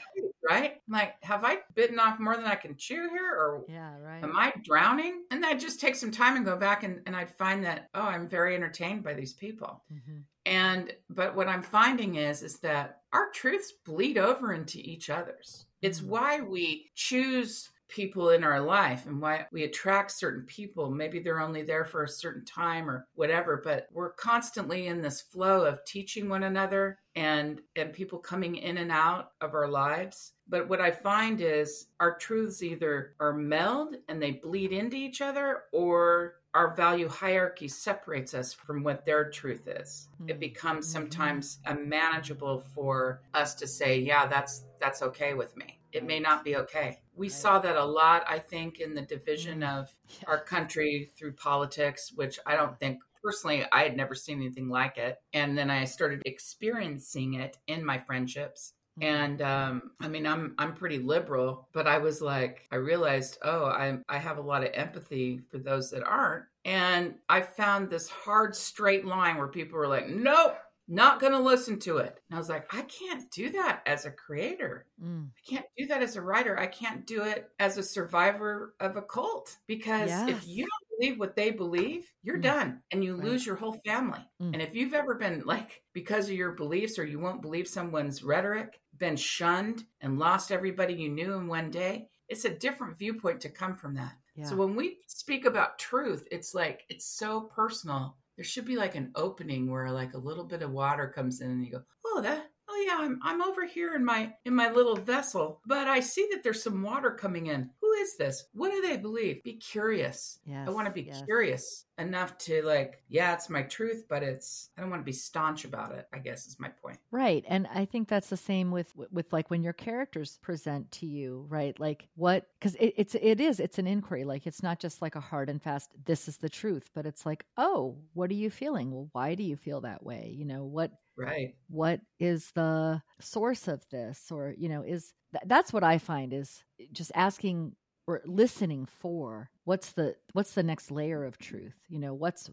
[0.51, 0.81] right?
[0.87, 3.31] I'm like, have I bitten off more than I can chew here?
[3.31, 4.23] Or Yeah, right.
[4.23, 5.23] Am I drowning?
[5.31, 8.01] And I'd just take some time and go back and, and I'd find that, oh,
[8.01, 9.83] I'm very entertained by these people.
[9.91, 10.23] Mhm.
[10.45, 15.67] And but what I'm finding is is that our truths bleed over into each other's.
[15.81, 16.07] It's Mhm.
[16.07, 20.89] why we choose people in our life and why we attract certain people.
[20.89, 25.21] Maybe they're only there for a certain time or whatever, but we're constantly in this
[25.21, 30.33] flow of teaching one another and and people coming in and out of our lives.
[30.47, 35.21] But what I find is our truths either are meld and they bleed into each
[35.21, 40.09] other or our value hierarchy separates us from what their truth is.
[40.27, 40.39] It Mm.
[40.39, 40.91] becomes Mhm.
[40.91, 45.79] sometimes unmanageable for us to say, yeah, that's that's okay with me.
[45.91, 47.03] It may not be okay.
[47.13, 49.79] We saw that a lot, I think, in the division Mm.
[49.81, 49.95] of
[50.27, 54.97] our country through politics, which I don't think personally I had never seen anything like
[54.97, 55.21] it.
[55.33, 58.73] And then I started experiencing it in my friendships.
[58.97, 59.31] Mhm.
[59.31, 63.65] And um, I mean, I'm I'm pretty liberal, but I was like, I realized, oh,
[63.65, 68.09] I I have a lot of empathy for those that aren't, and I found this
[68.09, 72.19] hard straight line where people were like, nope, not going to listen to it.
[72.29, 74.87] And I was like, I can't do that as a creator.
[74.99, 75.31] Mm.
[75.37, 76.57] I can't do that as a writer.
[76.59, 80.27] I can't do it as a survivor of a cult because Yes.
[80.27, 82.43] if you don't believe what they believe, you're Mm.
[82.43, 83.23] done and you Right.
[83.25, 84.19] lose your whole family.
[84.39, 84.53] Mm.
[84.53, 88.23] And if you've ever been like, because of your beliefs or you won't believe someone's
[88.23, 93.41] rhetoric, been shunned and lost everybody you knew in one day, it's a different viewpoint
[93.41, 94.13] to come from that.
[94.35, 94.45] Yeah.
[94.45, 98.15] So when we speak about truth, it's like, it's so personal.
[98.35, 101.49] There should be like an opening where like a little bit of water comes in
[101.49, 102.47] and you go, oh, that.
[102.73, 106.25] Oh yeah, I'm I'm over here in my in my little vessel, but I see
[106.31, 107.69] that there's some water coming in.
[107.91, 108.45] Who is this?
[108.53, 109.43] What do they believe?
[109.43, 110.39] Be curious.
[110.45, 111.21] Yes, I want to be yes.
[111.25, 115.11] curious enough to like, yeah, it's my truth, but it's I don't want to be
[115.11, 116.07] staunch about it.
[116.13, 116.99] I guess is my point.
[117.11, 117.43] Right.
[117.49, 121.45] And I think that's the same with with like when your characters present to you,
[121.49, 121.77] right?
[121.79, 124.23] Like what cuz it, it's it is it's an inquiry.
[124.23, 127.25] Like it's not just like a hard and fast this is the truth, but it's
[127.25, 128.91] like, "Oh, what are you feeling?
[128.91, 130.33] Well, why do you feel that way?
[130.33, 131.55] You know, what Right.
[131.67, 136.33] what is the source of this or, you know, is th- that's what I find
[136.33, 137.75] is just asking
[138.11, 141.75] or listening for what's the what's the next layer of truth?
[141.89, 142.49] You know, what's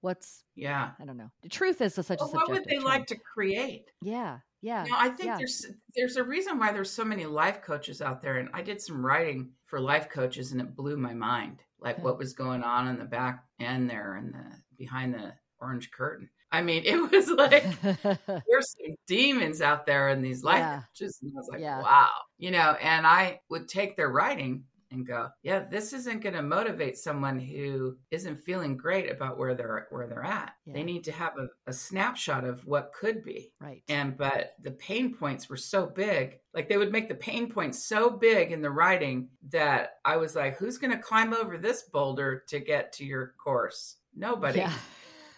[0.00, 0.90] what's Yeah.
[1.00, 1.30] I don't know.
[1.42, 2.84] The truth is a, such Well, a what would they term.
[2.84, 3.90] like to create?
[4.02, 4.38] Yeah.
[4.62, 4.84] Yeah.
[4.84, 5.36] Know, I think yeah.
[5.38, 8.80] there's there's a reason why there's so many life coaches out there, and I did
[8.80, 12.02] some writing for life coaches, and it blew my mind, like Okay.
[12.04, 14.44] what was going on in the back end there and the
[14.78, 16.28] behind the orange curtain.
[16.52, 20.82] I mean, it was like there's some demons out there in these life Yeah.
[20.82, 21.80] coaches, and I was like, Yeah.
[21.82, 22.76] wow, you know.
[22.80, 27.38] And I would take their writing and go, yeah, this isn't going to motivate someone
[27.38, 30.52] who isn't feeling great about where they're where they're at.
[30.66, 30.74] Yeah.
[30.74, 33.52] They need to have a, a snapshot of what could be.
[33.60, 33.82] right.
[33.88, 37.84] And but the pain points were so big, like they would make the pain points
[37.84, 41.84] so big in the writing that I was like, who's going to climb over this
[41.92, 43.96] boulder to get to your course?
[44.14, 44.58] Nobody.
[44.60, 44.72] yeah.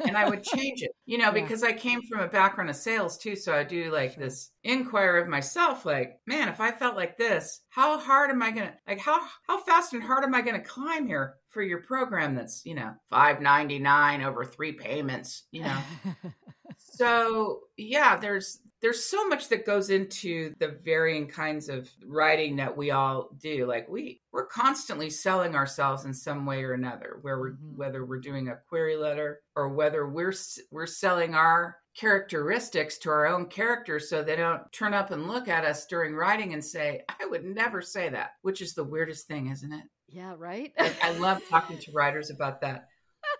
[0.06, 1.30] And I would change it, you know, Yeah.
[1.30, 3.36] because I came from a background of sales too.
[3.36, 4.24] So I do like Sure.
[4.24, 8.50] this inquire of myself, like, man, if I felt like this, how hard am I
[8.50, 12.34] gonna like how how fast and hard am I gonna climb here for your program
[12.34, 15.78] that's, you know, five ninety nine over three payments, you know.
[16.78, 22.76] so yeah, there's there's so much that goes into the varying kinds of writing that
[22.76, 23.64] we all do.
[23.64, 27.76] Like we we're constantly selling ourselves in some way or another, where we're mm-hmm.
[27.78, 30.34] whether we're doing a query letter or whether we're
[30.70, 35.48] we're selling our characteristics to our own characters so they don't turn up and look
[35.48, 39.26] at us during writing and say, I would never say that, which is the weirdest
[39.26, 39.84] thing, isn't it?
[40.08, 40.74] Yeah, right.
[41.02, 42.88] I love talking to writers about that.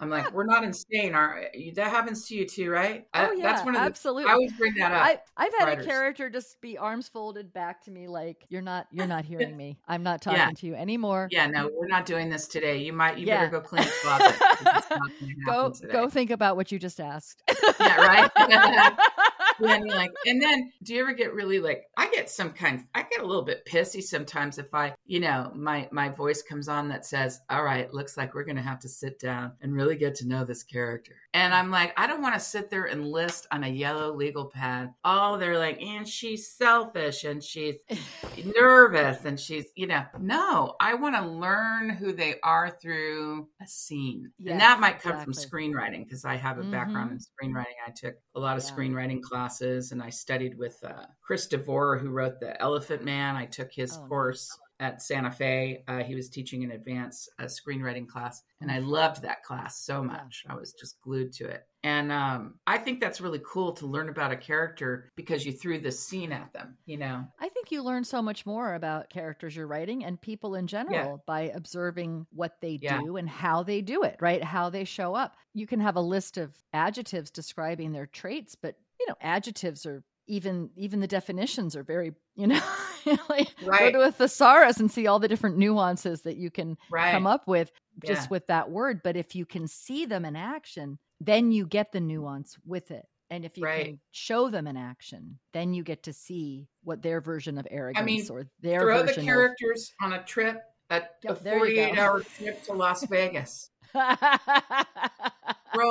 [0.00, 1.14] I'm like, we're not insane.
[1.14, 3.06] Are that happens to you too, right?
[3.14, 4.30] Oh yeah, that's one of the, absolutely.
[4.30, 5.24] I always bring that up.
[5.36, 5.84] I, have had writers.
[5.84, 9.56] a character just be arms folded back to me, like you're not, you're not hearing
[9.56, 9.78] me.
[9.86, 10.50] I'm not talking yeah.
[10.50, 11.28] to you anymore.
[11.30, 12.78] Yeah, no, we're not doing this today.
[12.78, 13.40] You might, you yeah.
[13.40, 15.10] better go clean the closet.
[15.46, 17.42] go, go think about what you just asked.
[17.80, 18.30] yeah, right.
[19.60, 23.02] and like, and then do you ever get really like, I get some kind, I
[23.02, 26.88] get a little bit pissy sometimes if I, you know, my, my voice comes on
[26.88, 29.96] that says, all right, looks like we're going to have to sit down and really
[29.96, 31.14] get to know this character.
[31.32, 34.46] And I'm like, I don't want to sit there and list on a yellow legal
[34.46, 34.92] pad.
[35.04, 37.76] Oh, they're like, and she's selfish and she's
[38.44, 43.66] nervous and she's, you know, no, I want to learn who they are through a
[43.66, 44.30] scene.
[44.38, 45.34] Yes, and that might come exactly.
[45.34, 46.70] from screenwriting because I have a mm-hmm.
[46.70, 47.64] background in screenwriting.
[47.86, 48.70] I took a lot of yeah.
[48.70, 49.43] screenwriting classes
[49.92, 53.36] and I studied with uh, Chris DeVore, who wrote The Elephant Man.
[53.36, 55.84] I took his oh, course at Santa Fe.
[55.86, 60.02] Uh, he was teaching an advanced uh, screenwriting class, and I loved that class so
[60.02, 60.44] much.
[60.48, 61.66] I was just glued to it.
[61.84, 65.78] And um, I think that's really cool to learn about a character because you threw
[65.78, 67.26] the scene at them, you know?
[67.38, 70.94] I think you learn so much more about characters you're writing and people in general
[70.94, 71.16] yeah.
[71.26, 73.00] by observing what they yeah.
[73.00, 74.42] do and how they do it, right?
[74.42, 75.36] How they show up.
[75.52, 80.02] You can have a list of adjectives describing their traits, but you know, adjectives are
[80.26, 82.60] even even the definitions are very you know
[83.28, 83.92] like right.
[83.92, 87.12] go to a thesaurus and see all the different nuances that you can right.
[87.12, 87.70] come up with
[88.04, 88.28] just yeah.
[88.30, 92.00] with that word but if you can see them in action then you get the
[92.00, 93.84] nuance with it and if you right.
[93.84, 98.02] can show them in action then you get to see what their version of arrogance
[98.02, 100.12] I mean, or their throw the characters of...
[100.12, 104.16] on a trip a, yep, a 48 hour trip to las vegas throw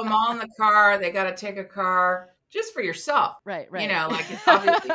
[0.04, 3.36] them all in the car they got to take a car just for yourself.
[3.46, 3.84] Right, right.
[3.84, 4.92] You know, like it's obviously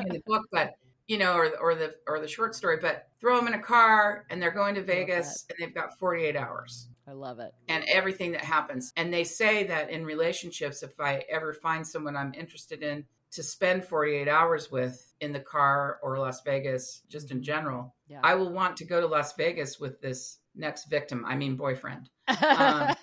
[0.00, 0.74] in the book, but
[1.06, 4.26] you know, or or the or the short story, but throw them in a car
[4.30, 6.88] and they're going to Vegas and they've got 48 hours.
[7.08, 7.52] I love it.
[7.68, 8.92] And everything that happens.
[8.96, 13.42] And they say that in relationships, if I ever find someone I'm interested in to
[13.42, 17.44] spend 48 hours with in the car or Las Vegas, just in mm-hmm.
[17.44, 18.20] general, yeah.
[18.22, 22.08] I will want to go to Las Vegas with this next victim, I mean, boyfriend.
[22.30, 22.94] Um,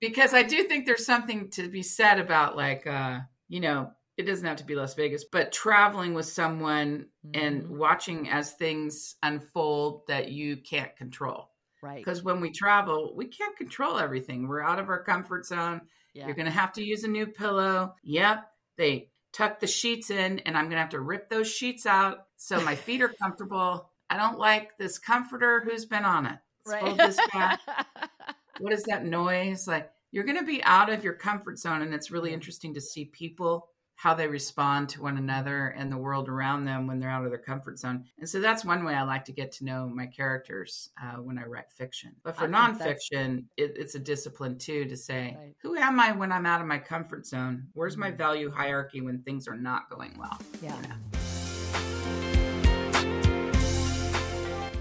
[0.00, 4.24] because I do think there's something to be said about like uh, you know, it
[4.26, 7.40] doesn't have to be Las Vegas, but traveling with someone mm-hmm.
[7.40, 11.50] and watching as things unfold that you can't control.
[11.80, 11.98] Right.
[11.98, 14.48] Because when we travel, we can't control everything.
[14.48, 15.82] We're out of our comfort zone.
[16.14, 16.26] Yeah.
[16.26, 17.94] You're going to have to use a new pillow.
[18.02, 18.44] Yep.
[18.76, 22.26] They tuck the sheets in, and I'm going to have to rip those sheets out
[22.36, 23.88] so my feet are comfortable.
[24.10, 26.38] I don't like this comforter who's been on it.
[26.66, 27.58] Let's right.
[28.60, 29.66] what is that noise?
[29.66, 31.82] Like you're going to be out of your comfort zone.
[31.82, 35.96] And it's really interesting to see people, how they respond to one another and the
[35.96, 38.04] world around them when they're out of their comfort zone.
[38.20, 41.36] And so that's one way I like to get to know my characters uh, when
[41.36, 42.14] I write fiction.
[42.22, 45.54] But for nonfiction, it, it's a discipline too to say, right.
[45.62, 47.66] who am I when I'm out of my comfort zone?
[47.72, 48.18] Where's my mm-hmm.
[48.18, 50.38] value hierarchy when things are not going well?
[50.62, 50.76] Yeah.
[50.80, 50.94] yeah.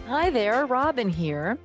[0.07, 1.57] Hi there, Robin here.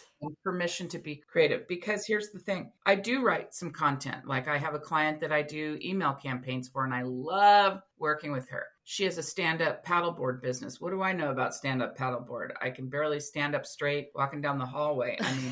[0.43, 1.67] permission to be creative.
[1.67, 4.26] Because here's the thing I do write some content.
[4.26, 8.32] Like I have a client that I do email campaigns for, and I love working
[8.32, 8.65] with her.
[8.84, 10.82] She has a stand up paddleboard business.
[10.82, 12.49] What do I know about stand up paddleboard?
[12.59, 15.17] I can barely stand up straight walking down the hallway.
[15.22, 15.51] I mean,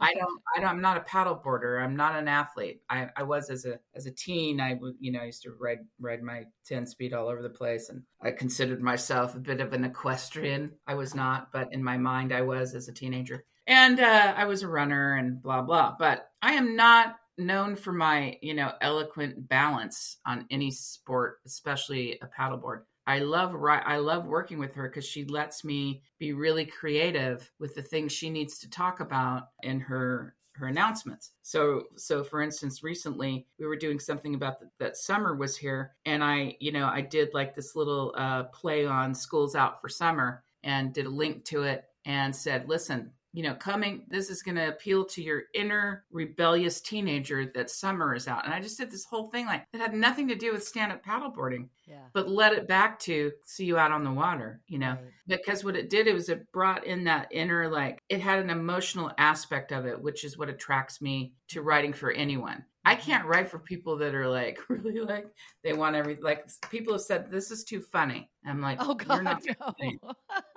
[0.00, 1.82] I don't, I don't, I'm not a paddleboarder.
[1.82, 2.80] I'm not an athlete.
[2.88, 4.58] I, I was as a, as a teen.
[4.58, 7.50] I would, you know, I used to ride, ride my 10 speed all over the
[7.50, 7.90] place.
[7.90, 10.72] And I considered myself a bit of an equestrian.
[10.86, 13.44] I was not, but in my mind, I was as a teenager.
[13.66, 15.94] And uh, I was a runner and blah, blah.
[15.98, 22.18] But I am not known for my, you know, eloquent balance on any sport, especially
[22.20, 22.82] a paddleboard.
[23.06, 27.74] I love I love working with her because she lets me be really creative with
[27.74, 31.32] the things she needs to talk about in her her announcements.
[31.42, 35.96] So so for instance, recently we were doing something about the, that summer was here,
[36.06, 39.88] and I you know I did like this little uh, play on schools out for
[39.88, 44.42] summer and did a link to it and said, listen, you know, coming, this is
[44.42, 48.44] going to appeal to your inner rebellious teenager that summer is out.
[48.44, 50.92] And I just did this whole thing like that had nothing to do with stand
[50.92, 52.04] up paddleboarding, yeah.
[52.12, 55.00] but led it back to see you out on the water, you know, right.
[55.26, 58.50] because what it did, it was it brought in that inner, like, it had an
[58.50, 62.64] emotional aspect of it, which is what attracts me to writing for anyone.
[62.84, 65.26] I can't write for people that are like really like
[65.62, 68.30] they want every like people have said this is too funny.
[68.44, 69.54] I'm like, oh god, you're not no.
[69.60, 69.98] funny.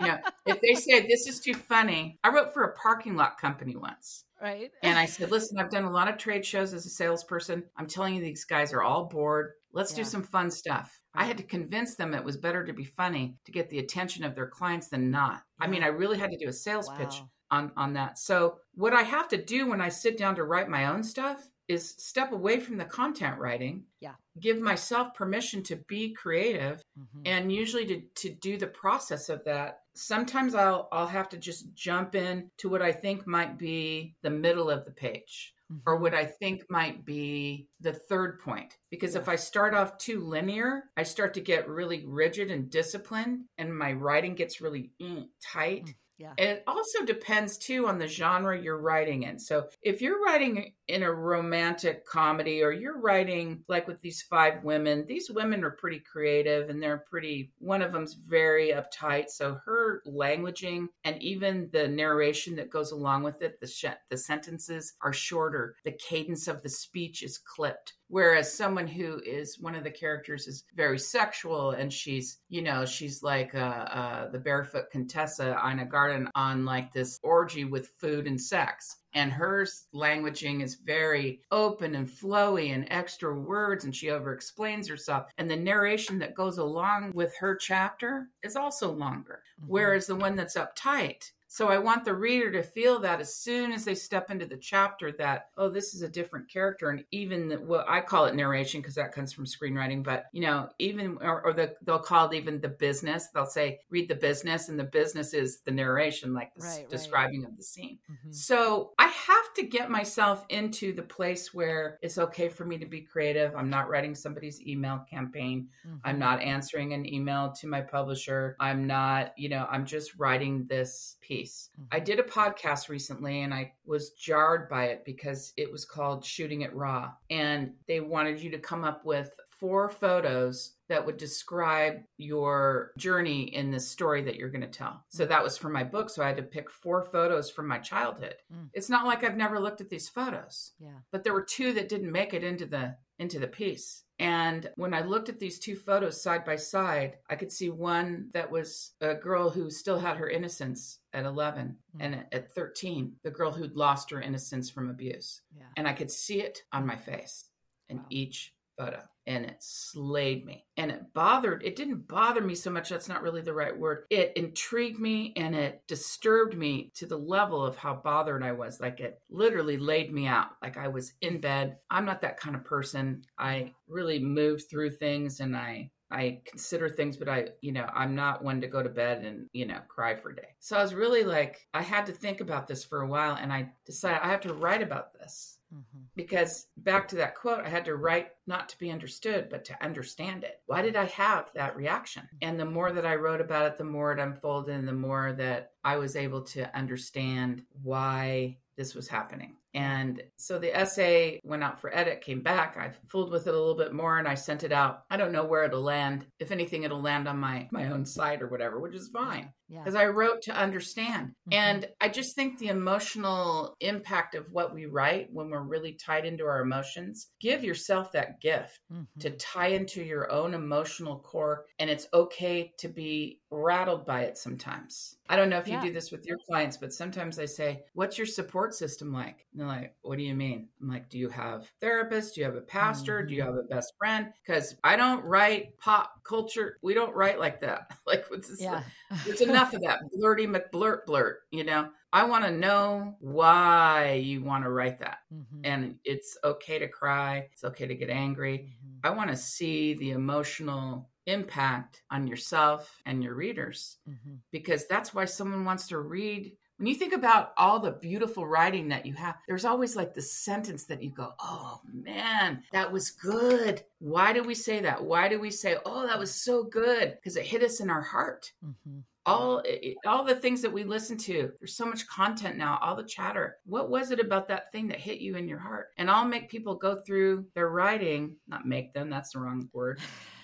[0.01, 0.17] you know,
[0.47, 4.23] if they say this is too funny, I wrote for a parking lot company once.
[4.41, 4.71] Right.
[4.83, 7.63] And I said, listen, I've done a lot of trade shows as a salesperson.
[7.77, 9.51] I'm telling you, these guys are all bored.
[9.71, 9.97] Let's yeah.
[9.97, 10.99] do some fun stuff.
[11.13, 14.23] I had to convince them it was better to be funny to get the attention
[14.23, 15.41] of their clients than not.
[15.59, 16.97] I mean, I really had to do a sales wow.
[16.97, 17.21] pitch
[17.51, 18.17] on on that.
[18.17, 21.47] So what I have to do when I sit down to write my own stuff
[21.67, 24.13] is step away from the content writing yeah.
[24.39, 27.21] give myself permission to be creative mm-hmm.
[27.25, 29.79] and usually to, to do the process of that.
[29.95, 34.29] Sometimes i'll i'll have to just jump in to what i think might be the
[34.29, 35.79] middle of the page mm-hmm.
[35.85, 38.77] or what i think might be the third point.
[38.91, 43.45] Because if i start off too linear i start to get really rigid and disciplined
[43.57, 45.83] and my writing gets really mm, tight.
[45.83, 46.33] Mm-hmm yeah.
[46.37, 49.37] It also depends too on the genre you're writing in.
[49.37, 54.63] So if you're writing in a romantic comedy or you're writing like with these five
[54.63, 59.29] women, these women are pretty creative and they're pretty, one of them's very uptight.
[59.29, 64.17] So her languaging and even the narration that goes along with it, the, sh- the
[64.17, 65.75] sentences are shorter.
[65.83, 67.93] The cadence of the speech is clipped.
[68.07, 72.85] Whereas someone who is one of the characters is very sexual and she's, you know,
[72.85, 78.27] she's like uh, uh, the barefoot Contessa Ina Garten on like this orgy with food
[78.27, 78.97] and sex.
[79.13, 84.87] And her languaging is very open and flowy and extra words and she over explains
[84.87, 85.27] herself.
[85.37, 89.41] And the narration that goes along with her chapter is also longer.
[89.59, 89.71] Mm-hmm.
[89.71, 93.71] whereas the one that's uptight So I want the reader to feel that as soon
[93.71, 96.89] as they step into the chapter that, oh, this is a different character.
[96.89, 100.41] And even the, well, I call it narration because that comes from screenwriting, but you
[100.41, 103.29] know, even, or, or the, they'll call it even the business.
[103.33, 107.43] They'll say, read the business, and the business is the narration, like the right, describing
[107.43, 107.51] right.
[107.51, 107.99] of the scene.
[108.11, 108.33] Mm-hmm.
[108.33, 112.85] So I have to get myself into the place where it's okay for me to
[112.85, 113.55] be creative.
[113.55, 115.69] I'm not writing somebody's email campaign.
[115.87, 115.97] Mm-hmm.
[116.03, 118.57] I'm not answering an email to my publisher.
[118.59, 121.44] I'm not, you know, I'm just writing this piece.
[121.45, 121.83] Mm-hmm.
[121.91, 126.25] I did a podcast recently and I was jarred by it because it was called
[126.25, 127.11] Shooting It Raw.
[127.29, 133.43] And they wanted you to come up with four photos that would describe your journey
[133.55, 135.03] in this story that you're going to tell.
[135.09, 136.09] So that was for my book.
[136.09, 138.35] So I had to pick four photos from my childhood.
[138.53, 138.69] Mm.
[138.73, 140.73] It's not like I've never looked at these photos.
[140.79, 140.99] Yeah.
[141.11, 144.03] But there were two that didn't make it into the into the piece.
[144.19, 148.29] And when I looked at these two photos side by side, I could see one
[148.33, 151.99] that was a girl who still had her innocence at 11 mm.
[151.99, 155.41] and at 13, the girl who'd lost her innocence from abuse.
[155.57, 155.65] Yeah.
[155.75, 157.45] And I could see it on my face
[157.89, 158.05] in wow.
[158.09, 162.89] each photo and it slayed me and it bothered it didn't bother me so much
[162.89, 167.17] that's not really the right word it intrigued me and it disturbed me to the
[167.17, 171.13] level of how bothered i was like it literally laid me out like i was
[171.21, 175.89] in bed i'm not that kind of person i really move through things and i
[176.11, 179.49] I consider things, but I, you know, I'm not one to go to bed and,
[179.53, 180.49] you know, cry for a day.
[180.59, 183.51] So I was really like, I had to think about this for a while and
[183.51, 185.57] I decided I have to write about this.
[185.75, 186.03] Mm-hmm.
[186.15, 189.83] Because back to that quote, I had to write not to be understood, but to
[189.83, 190.61] understand it.
[190.67, 192.23] Why did I have that reaction?
[192.41, 195.33] And the more that I wrote about it, the more it unfolded, and the more
[195.33, 199.55] that I was able to understand why this was happening.
[199.75, 202.77] And so the essay went out for edit, came back.
[202.77, 205.03] I fooled with it a little bit more and I sent it out.
[205.11, 206.25] I don't know where it'll land.
[206.39, 209.51] If anything, it'll land on my my own site or whatever, which is fine.
[209.69, 210.01] Because yeah.
[210.01, 211.29] I wrote to understand.
[211.49, 211.53] Mm-hmm.
[211.53, 216.25] And I just think the emotional impact of what we write when we're really tied
[216.25, 219.19] into our emotions, give yourself that gift mm-hmm.
[219.19, 221.65] to tie into your own emotional core.
[221.79, 225.17] And it's okay to be rattled by it sometimes.
[225.27, 225.81] I don't know if yeah.
[225.81, 229.45] you do this with your clients, but sometimes I say, What's your support system like?
[229.57, 230.69] And like, What do you mean?
[230.81, 232.33] I'm like, Do you have therapists?
[232.33, 233.19] Do you have a pastor?
[233.19, 233.27] Mm-hmm.
[233.27, 233.55] Do you mm-hmm.
[233.55, 234.27] have a best friend?
[234.45, 236.77] Because I don't write pop culture.
[236.81, 237.91] We don't write like that.
[238.07, 238.83] like, it's, yeah.
[239.25, 241.89] it's enough of that blurty McBlurt blurt, you know?
[242.13, 245.17] I want to know why you want to write that.
[245.33, 245.61] Mm-hmm.
[245.65, 248.69] And it's okay to cry, it's okay to get angry.
[248.69, 249.05] Mm-hmm.
[249.05, 254.35] I want to see the emotional impact on yourself and your readers mm-hmm.
[254.51, 258.89] because that's why someone wants to read when you think about all the beautiful writing
[258.89, 263.11] that you have, there's always like the sentence that you go, oh man, that was
[263.11, 263.83] good.
[263.99, 265.03] Why do we say that?
[265.03, 267.15] Why do we say, oh, that was so good?
[267.15, 268.51] Because it hit us in our heart.
[268.63, 268.99] Mm-hmm.
[269.27, 269.63] All
[270.05, 271.51] all the things that we listen to.
[271.59, 273.57] There's so much content now, all the chatter.
[273.65, 275.87] What was it about that thing that hit you in your heart?
[275.97, 279.99] And I'll make people go through their writing, not make them, that's the wrong word.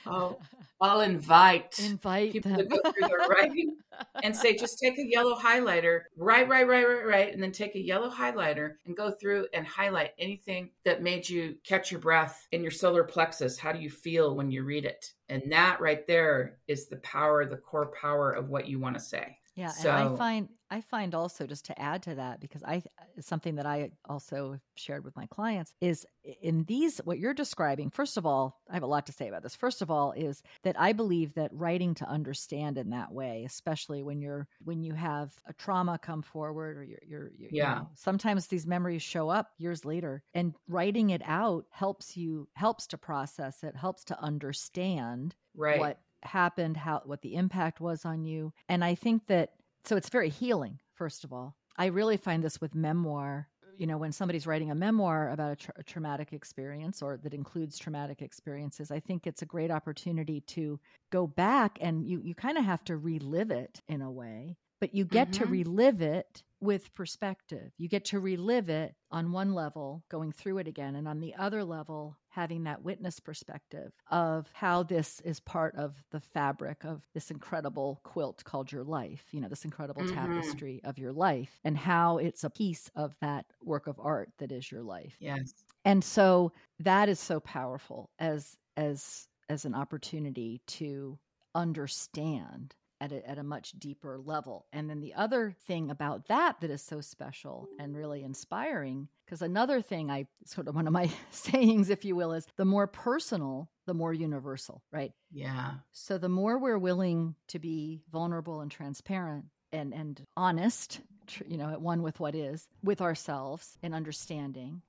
[0.06, 0.39] Oh,
[0.82, 2.58] I'll invite invite people them.
[2.58, 3.78] to go through their writing
[4.24, 7.76] and say, just take a yellow highlighter, right, right, right, right, right, and then take
[7.76, 12.47] a yellow highlighter and go through and highlight anything that made you catch your breath
[12.52, 13.60] in your solar plexus.
[13.60, 15.14] How do you feel when you read it?
[15.30, 19.02] And that right there is the power, the core power of what you want to
[19.02, 19.38] say.
[19.56, 22.82] Yeah, so, and I find I find also just to add to that because I
[23.20, 26.06] something that I also shared with my clients is
[26.41, 27.89] in these what you're describing.
[27.89, 29.56] First of all, I have a lot to say about this.
[29.56, 34.04] First of all, is that I believe that writing to understand in that way, especially
[34.04, 37.70] when you're when you have a trauma come forward or you're, you're, you're yeah.
[37.74, 42.47] You know, sometimes these memories show up years later, and writing it out helps you
[42.54, 45.80] helps to process it, helps to understand right.
[45.80, 48.53] what happened, how what the impact was on you.
[48.69, 49.51] And I think that
[49.86, 51.55] so it's very healing, first of all.
[51.78, 53.47] I really find this with memoir.
[53.78, 57.34] You know, when somebody's writing a memoir about a, tra- a traumatic experience or that
[57.34, 62.36] includes traumatic experiences, I think it's a great opportunity to go back and you, you
[62.36, 65.43] kind of have to relive it in a way, but you get mm-hmm.
[65.45, 67.72] to relive it with perspective.
[67.78, 71.34] You get to relive it on one level, going through it again, and on the
[71.36, 77.01] other level, having that witness perspective of how this is part of the fabric of
[77.13, 80.15] this incredible quilt called your life, you know, this incredible mm-hmm.
[80.15, 84.51] tapestry of your life, and how it's a piece of that work of art that
[84.51, 85.15] is your life.
[85.19, 85.53] Yes.
[85.84, 91.19] And so that is so powerful as as as an opportunity to
[91.53, 94.68] understand at a, at a much deeper level.
[94.72, 99.41] And then the other thing about that that is so special and really inspiring, because
[99.41, 102.88] another thing I sort of one of my sayings, if you will, is the more
[102.88, 105.12] personal, the more universal, right?
[105.32, 105.72] Yeah.
[105.91, 110.99] So the more we're willing to be vulnerable and transparent, and and honest,
[111.47, 114.82] you know, at one with what is, with ourselves and understanding,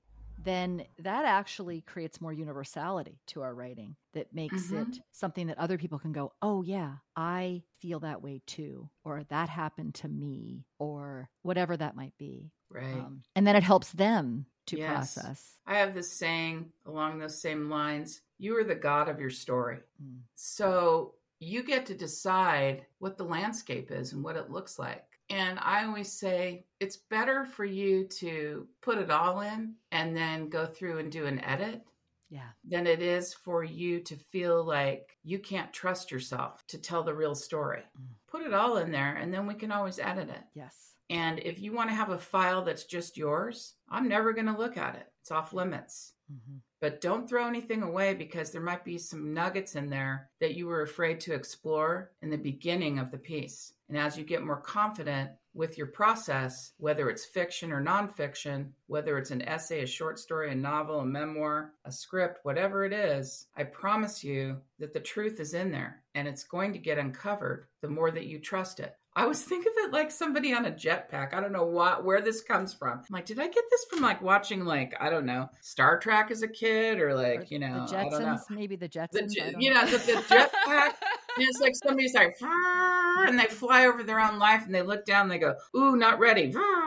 [0.43, 4.81] then that actually creates more universality to our writing that makes Mhm.
[4.93, 9.23] it something that other people can go, oh, yeah, I feel that way too, or
[9.25, 12.51] that happened to me, or whatever that might be.
[12.69, 12.93] Right.
[12.93, 15.13] Um, and then it helps them to Yes.
[15.15, 15.57] process.
[15.65, 19.79] I have this saying along those same lines you are the God of your story.
[20.01, 20.21] Mm.
[20.35, 25.12] So you get to decide what the landscape is and what it looks like.
[25.29, 30.49] And I always say it's better for you to put it all in and then
[30.49, 31.81] go through and do an edit
[32.29, 32.49] Yeah.
[32.65, 37.13] than it is for you to feel like you can't trust yourself to tell the
[37.15, 37.83] real story.
[37.99, 38.07] Mm.
[38.27, 40.43] Put it all in there and then we can always edit it.
[40.53, 40.93] Yes.
[41.09, 44.57] And if you want to have a file that's just yours, I'm never going to
[44.57, 45.07] look at it.
[45.21, 46.13] It's off limits.
[46.29, 50.55] hmm But don't throw anything away because there might be some nuggets in there that
[50.55, 53.71] you were afraid to explore in the beginning of the piece.
[53.87, 59.17] And as you get more confident with your process, whether it's fiction or nonfiction, whether
[59.17, 63.47] it's an essay, a short story, a novel, a memoir, a script, whatever it is,
[63.55, 67.67] I promise you that the truth is in there and it's going to get uncovered
[67.79, 68.93] the more that you trust it.
[69.15, 71.33] I was thinking of it like somebody on a jetpack.
[71.33, 72.99] I don't know what where this comes from.
[72.99, 76.31] I'm like, did I get this from like watching like I don't know Star Trek
[76.31, 78.89] as a kid or like Or you know the I don't know Jetsons, maybe the
[78.89, 79.29] Jetsons.
[79.29, 80.93] the, you know the, the jetpack.
[81.35, 85.03] And it's like somebody's like, and they fly over their own life, and they look
[85.03, 86.82] down, and they go, "Ooh, not ready," Vrr,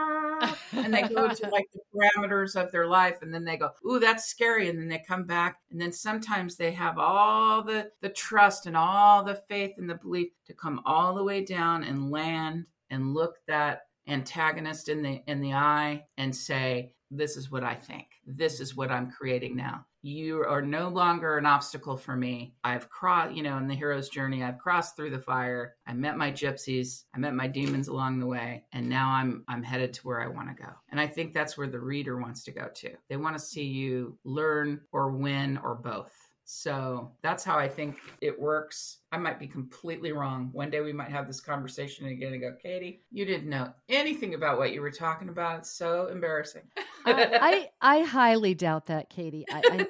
[0.72, 3.98] and they go to like the parameters of their life, and then they go, "Ooh,
[3.98, 8.08] that's scary," and then they come back, and then sometimes they have all the the
[8.08, 12.10] trust and all the faith and the belief to come all the way down and
[12.10, 17.64] land and look that antagonist in the in the eye and say this is what
[17.64, 18.06] i think.
[18.26, 22.54] This is what i'm creating now you are no longer an obstacle for me.
[22.62, 25.74] I've crossed you know in the hero's journey i've crossed through the fire.
[25.86, 27.02] I met my gypsies.
[27.14, 28.64] I met my demons along the way.
[28.72, 30.70] And now i'm i'm headed to where i want to go.
[30.90, 32.90] And i think that's where the reader wants to go to.
[33.08, 36.12] They want to see you learn or win or both
[36.48, 38.98] so that's how I think it works.
[39.10, 40.50] I might be completely wrong.
[40.52, 44.34] One day we might have this conversation again and go, Katie, you didn't know anything
[44.34, 45.58] about what you were talking about.
[45.58, 46.62] It's so embarrassing.
[47.06, 49.44] Uh, I I highly doubt that, Katie.
[49.48, 49.86] I,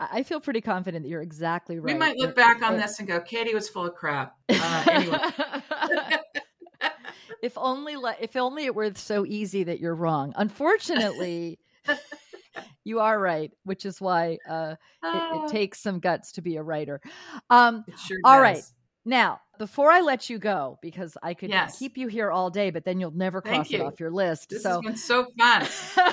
[0.00, 1.92] I feel pretty confident that you're exactly right.
[1.92, 4.34] we might look back on this and go, Katie was full of crap.
[4.48, 5.18] Uh, anyway,
[7.42, 10.32] if only if only it were so easy that you're wrong.
[10.36, 11.58] Unfortunately,
[12.84, 16.56] you are right, which is why uh, it, Ah, it takes some guts to be
[16.56, 17.00] a writer.
[17.50, 18.42] Um, it sure all does.
[18.42, 18.64] right.
[19.04, 21.78] now, before I let you go, because I could Yes.
[21.78, 24.50] keep you here all day, but then you'll never cross it off your list.
[24.50, 25.66] This so has been so fun.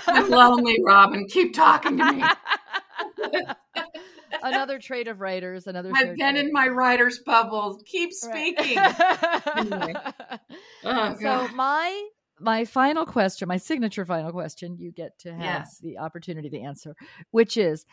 [0.07, 1.25] I'm lonely, Robin.
[1.27, 2.23] Keep talking to me.
[4.43, 5.67] another trait of writers.
[5.67, 5.91] Another.
[5.95, 7.81] I've been in my writer's bubble.
[7.85, 8.55] Keep Right.
[8.57, 8.83] speaking.
[9.55, 9.95] Anyway.
[10.83, 11.53] Oh, so God.
[11.53, 12.07] my
[12.41, 15.79] my final question, my signature final question, you get to have Yes.
[15.79, 16.95] the opportunity to answer,
[17.31, 17.85] which is,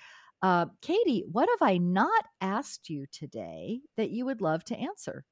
[0.43, 5.25] uh, Katie, what have I not asked you today that you would love to answer?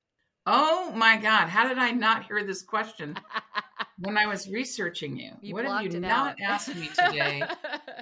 [0.46, 1.48] Oh my God.
[1.48, 3.16] How did I not hear this question
[3.98, 5.32] when I was researching you?
[5.40, 6.36] You what have you not out.
[6.44, 7.42] asked me today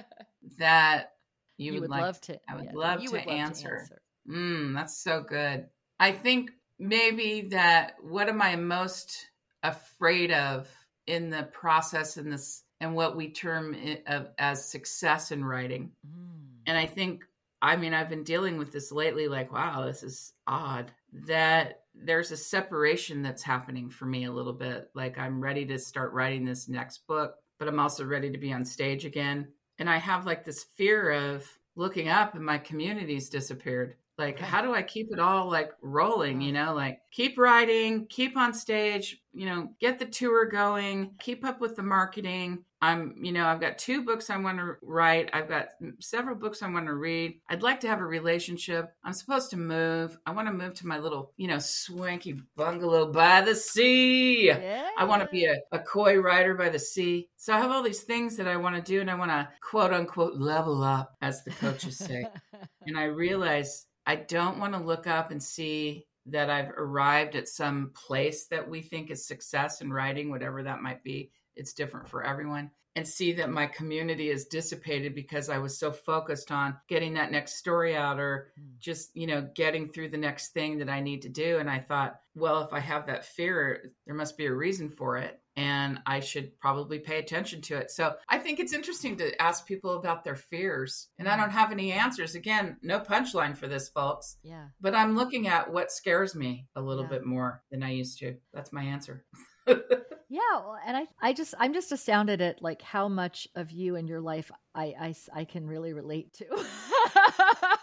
[0.59, 1.13] that
[1.57, 2.39] you, you, would, would like love to.
[2.47, 3.87] I would yeah, love to would love answer.
[4.29, 5.67] Mm, that's so good.
[5.99, 9.27] I think maybe that what am I most
[9.63, 10.67] afraid of
[11.07, 15.91] in the process in this and what we term it of, as success in writing.
[16.05, 16.45] Mm.
[16.67, 17.23] And I think,
[17.61, 20.91] I mean, I've been dealing with this lately like, wow, this is odd
[21.25, 24.89] that there's a separation that's happening for me a little bit.
[24.93, 28.51] Like, I'm ready to start writing this next book, but I'm also ready to be
[28.51, 29.47] on stage again.
[29.79, 33.95] And I have like this fear of looking up and my community's disappeared.
[34.17, 36.41] Like, how do I keep it all like rolling?
[36.41, 41.43] You know, like keep writing, keep on stage, you know, get the tour going, keep
[41.43, 42.63] up with the marketing.
[42.81, 45.29] I'm, you know, I've got two books I want to write.
[45.33, 47.39] I've got several books I want to read.
[47.49, 48.93] I'd like to have a relationship.
[49.03, 50.17] I'm supposed to move.
[50.25, 54.47] I want to move to my little, you know, swanky bungalow by the sea.
[54.47, 54.89] Yeah.
[54.97, 57.27] I want to be a, a koi rider by the sea.
[57.37, 59.49] So I have all these things that I want to do and I want to
[59.61, 62.25] quote unquote level up, as the coaches say.
[62.85, 67.47] and I realize I don't want to look up and see that I've arrived at
[67.47, 71.31] some place that we think is success in writing, whatever that might be.
[71.55, 72.71] It's different for everyone.
[72.97, 77.29] And see that my community is dissipated because I was so focused on getting that
[77.29, 78.63] next story out or Hmm.
[78.79, 81.57] just, you know, getting through the next thing that I need to do.
[81.57, 85.17] And I thought, well, if I have that fear, there must be a reason for
[85.17, 85.41] it.
[85.57, 87.91] And I should probably pay attention to it.
[87.91, 91.09] So I think it's interesting to ask people about their fears.
[91.19, 92.33] And I don't have any answers.
[92.35, 94.37] Again, no punchline for this, folks.
[94.41, 94.67] yeah.
[94.79, 97.09] But I'm looking at what scares me a little Yeah.
[97.09, 98.37] bit more than I used to.
[98.53, 99.25] That's my answer.
[100.35, 103.95] Yeah, well, and I, I just, I'm just astounded at like how much of you
[103.95, 106.45] and your life I, I, I can really relate to.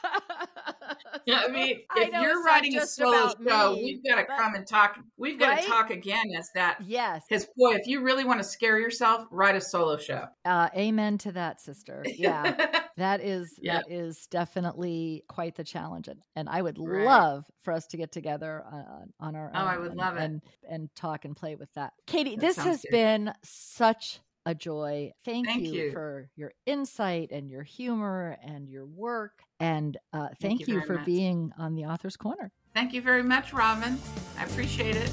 [1.27, 4.55] Yeah, I mean, if I you're writing a solo show, me, we've got to come
[4.55, 4.99] and talk.
[5.17, 5.63] We've got right?
[5.63, 6.79] to talk again as that.
[6.85, 7.25] Yes.
[7.29, 10.27] Because boy, if you really want to scare yourself, write a solo show.
[10.45, 12.05] Uh, amen to that, sister.
[12.07, 13.79] Yeah, that is yeah.
[13.79, 17.05] that is definitely quite the challenge, and, and I would right.
[17.05, 19.51] love for us to get together uh, on our.
[19.55, 21.93] Oh, own I would and, love it and and talk and play with that.
[22.07, 22.91] Katie, that this has good.
[22.91, 25.13] been such a joy.
[25.25, 29.43] Thank, thank you, you, for your insight and your humor and your work.
[29.61, 31.07] And uh, thank, thank, you, you for much.
[31.07, 32.51] being on the Author's Corner.
[32.75, 33.99] Thank you very much, Robin.
[34.39, 35.11] I appreciate it.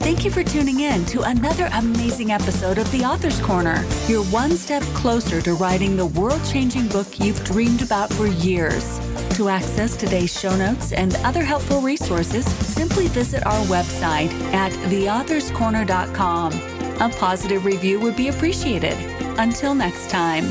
[0.00, 3.84] Thank you for tuning in to another amazing episode of The Author's Corner.
[4.06, 9.00] You're one step closer to writing the world changing book you've dreamed about for years.
[9.34, 16.52] To access today's show notes and other helpful resources, simply visit our website at theauthorscorner.com.
[17.00, 18.94] A positive review would be appreciated.
[19.38, 20.46] Until next time.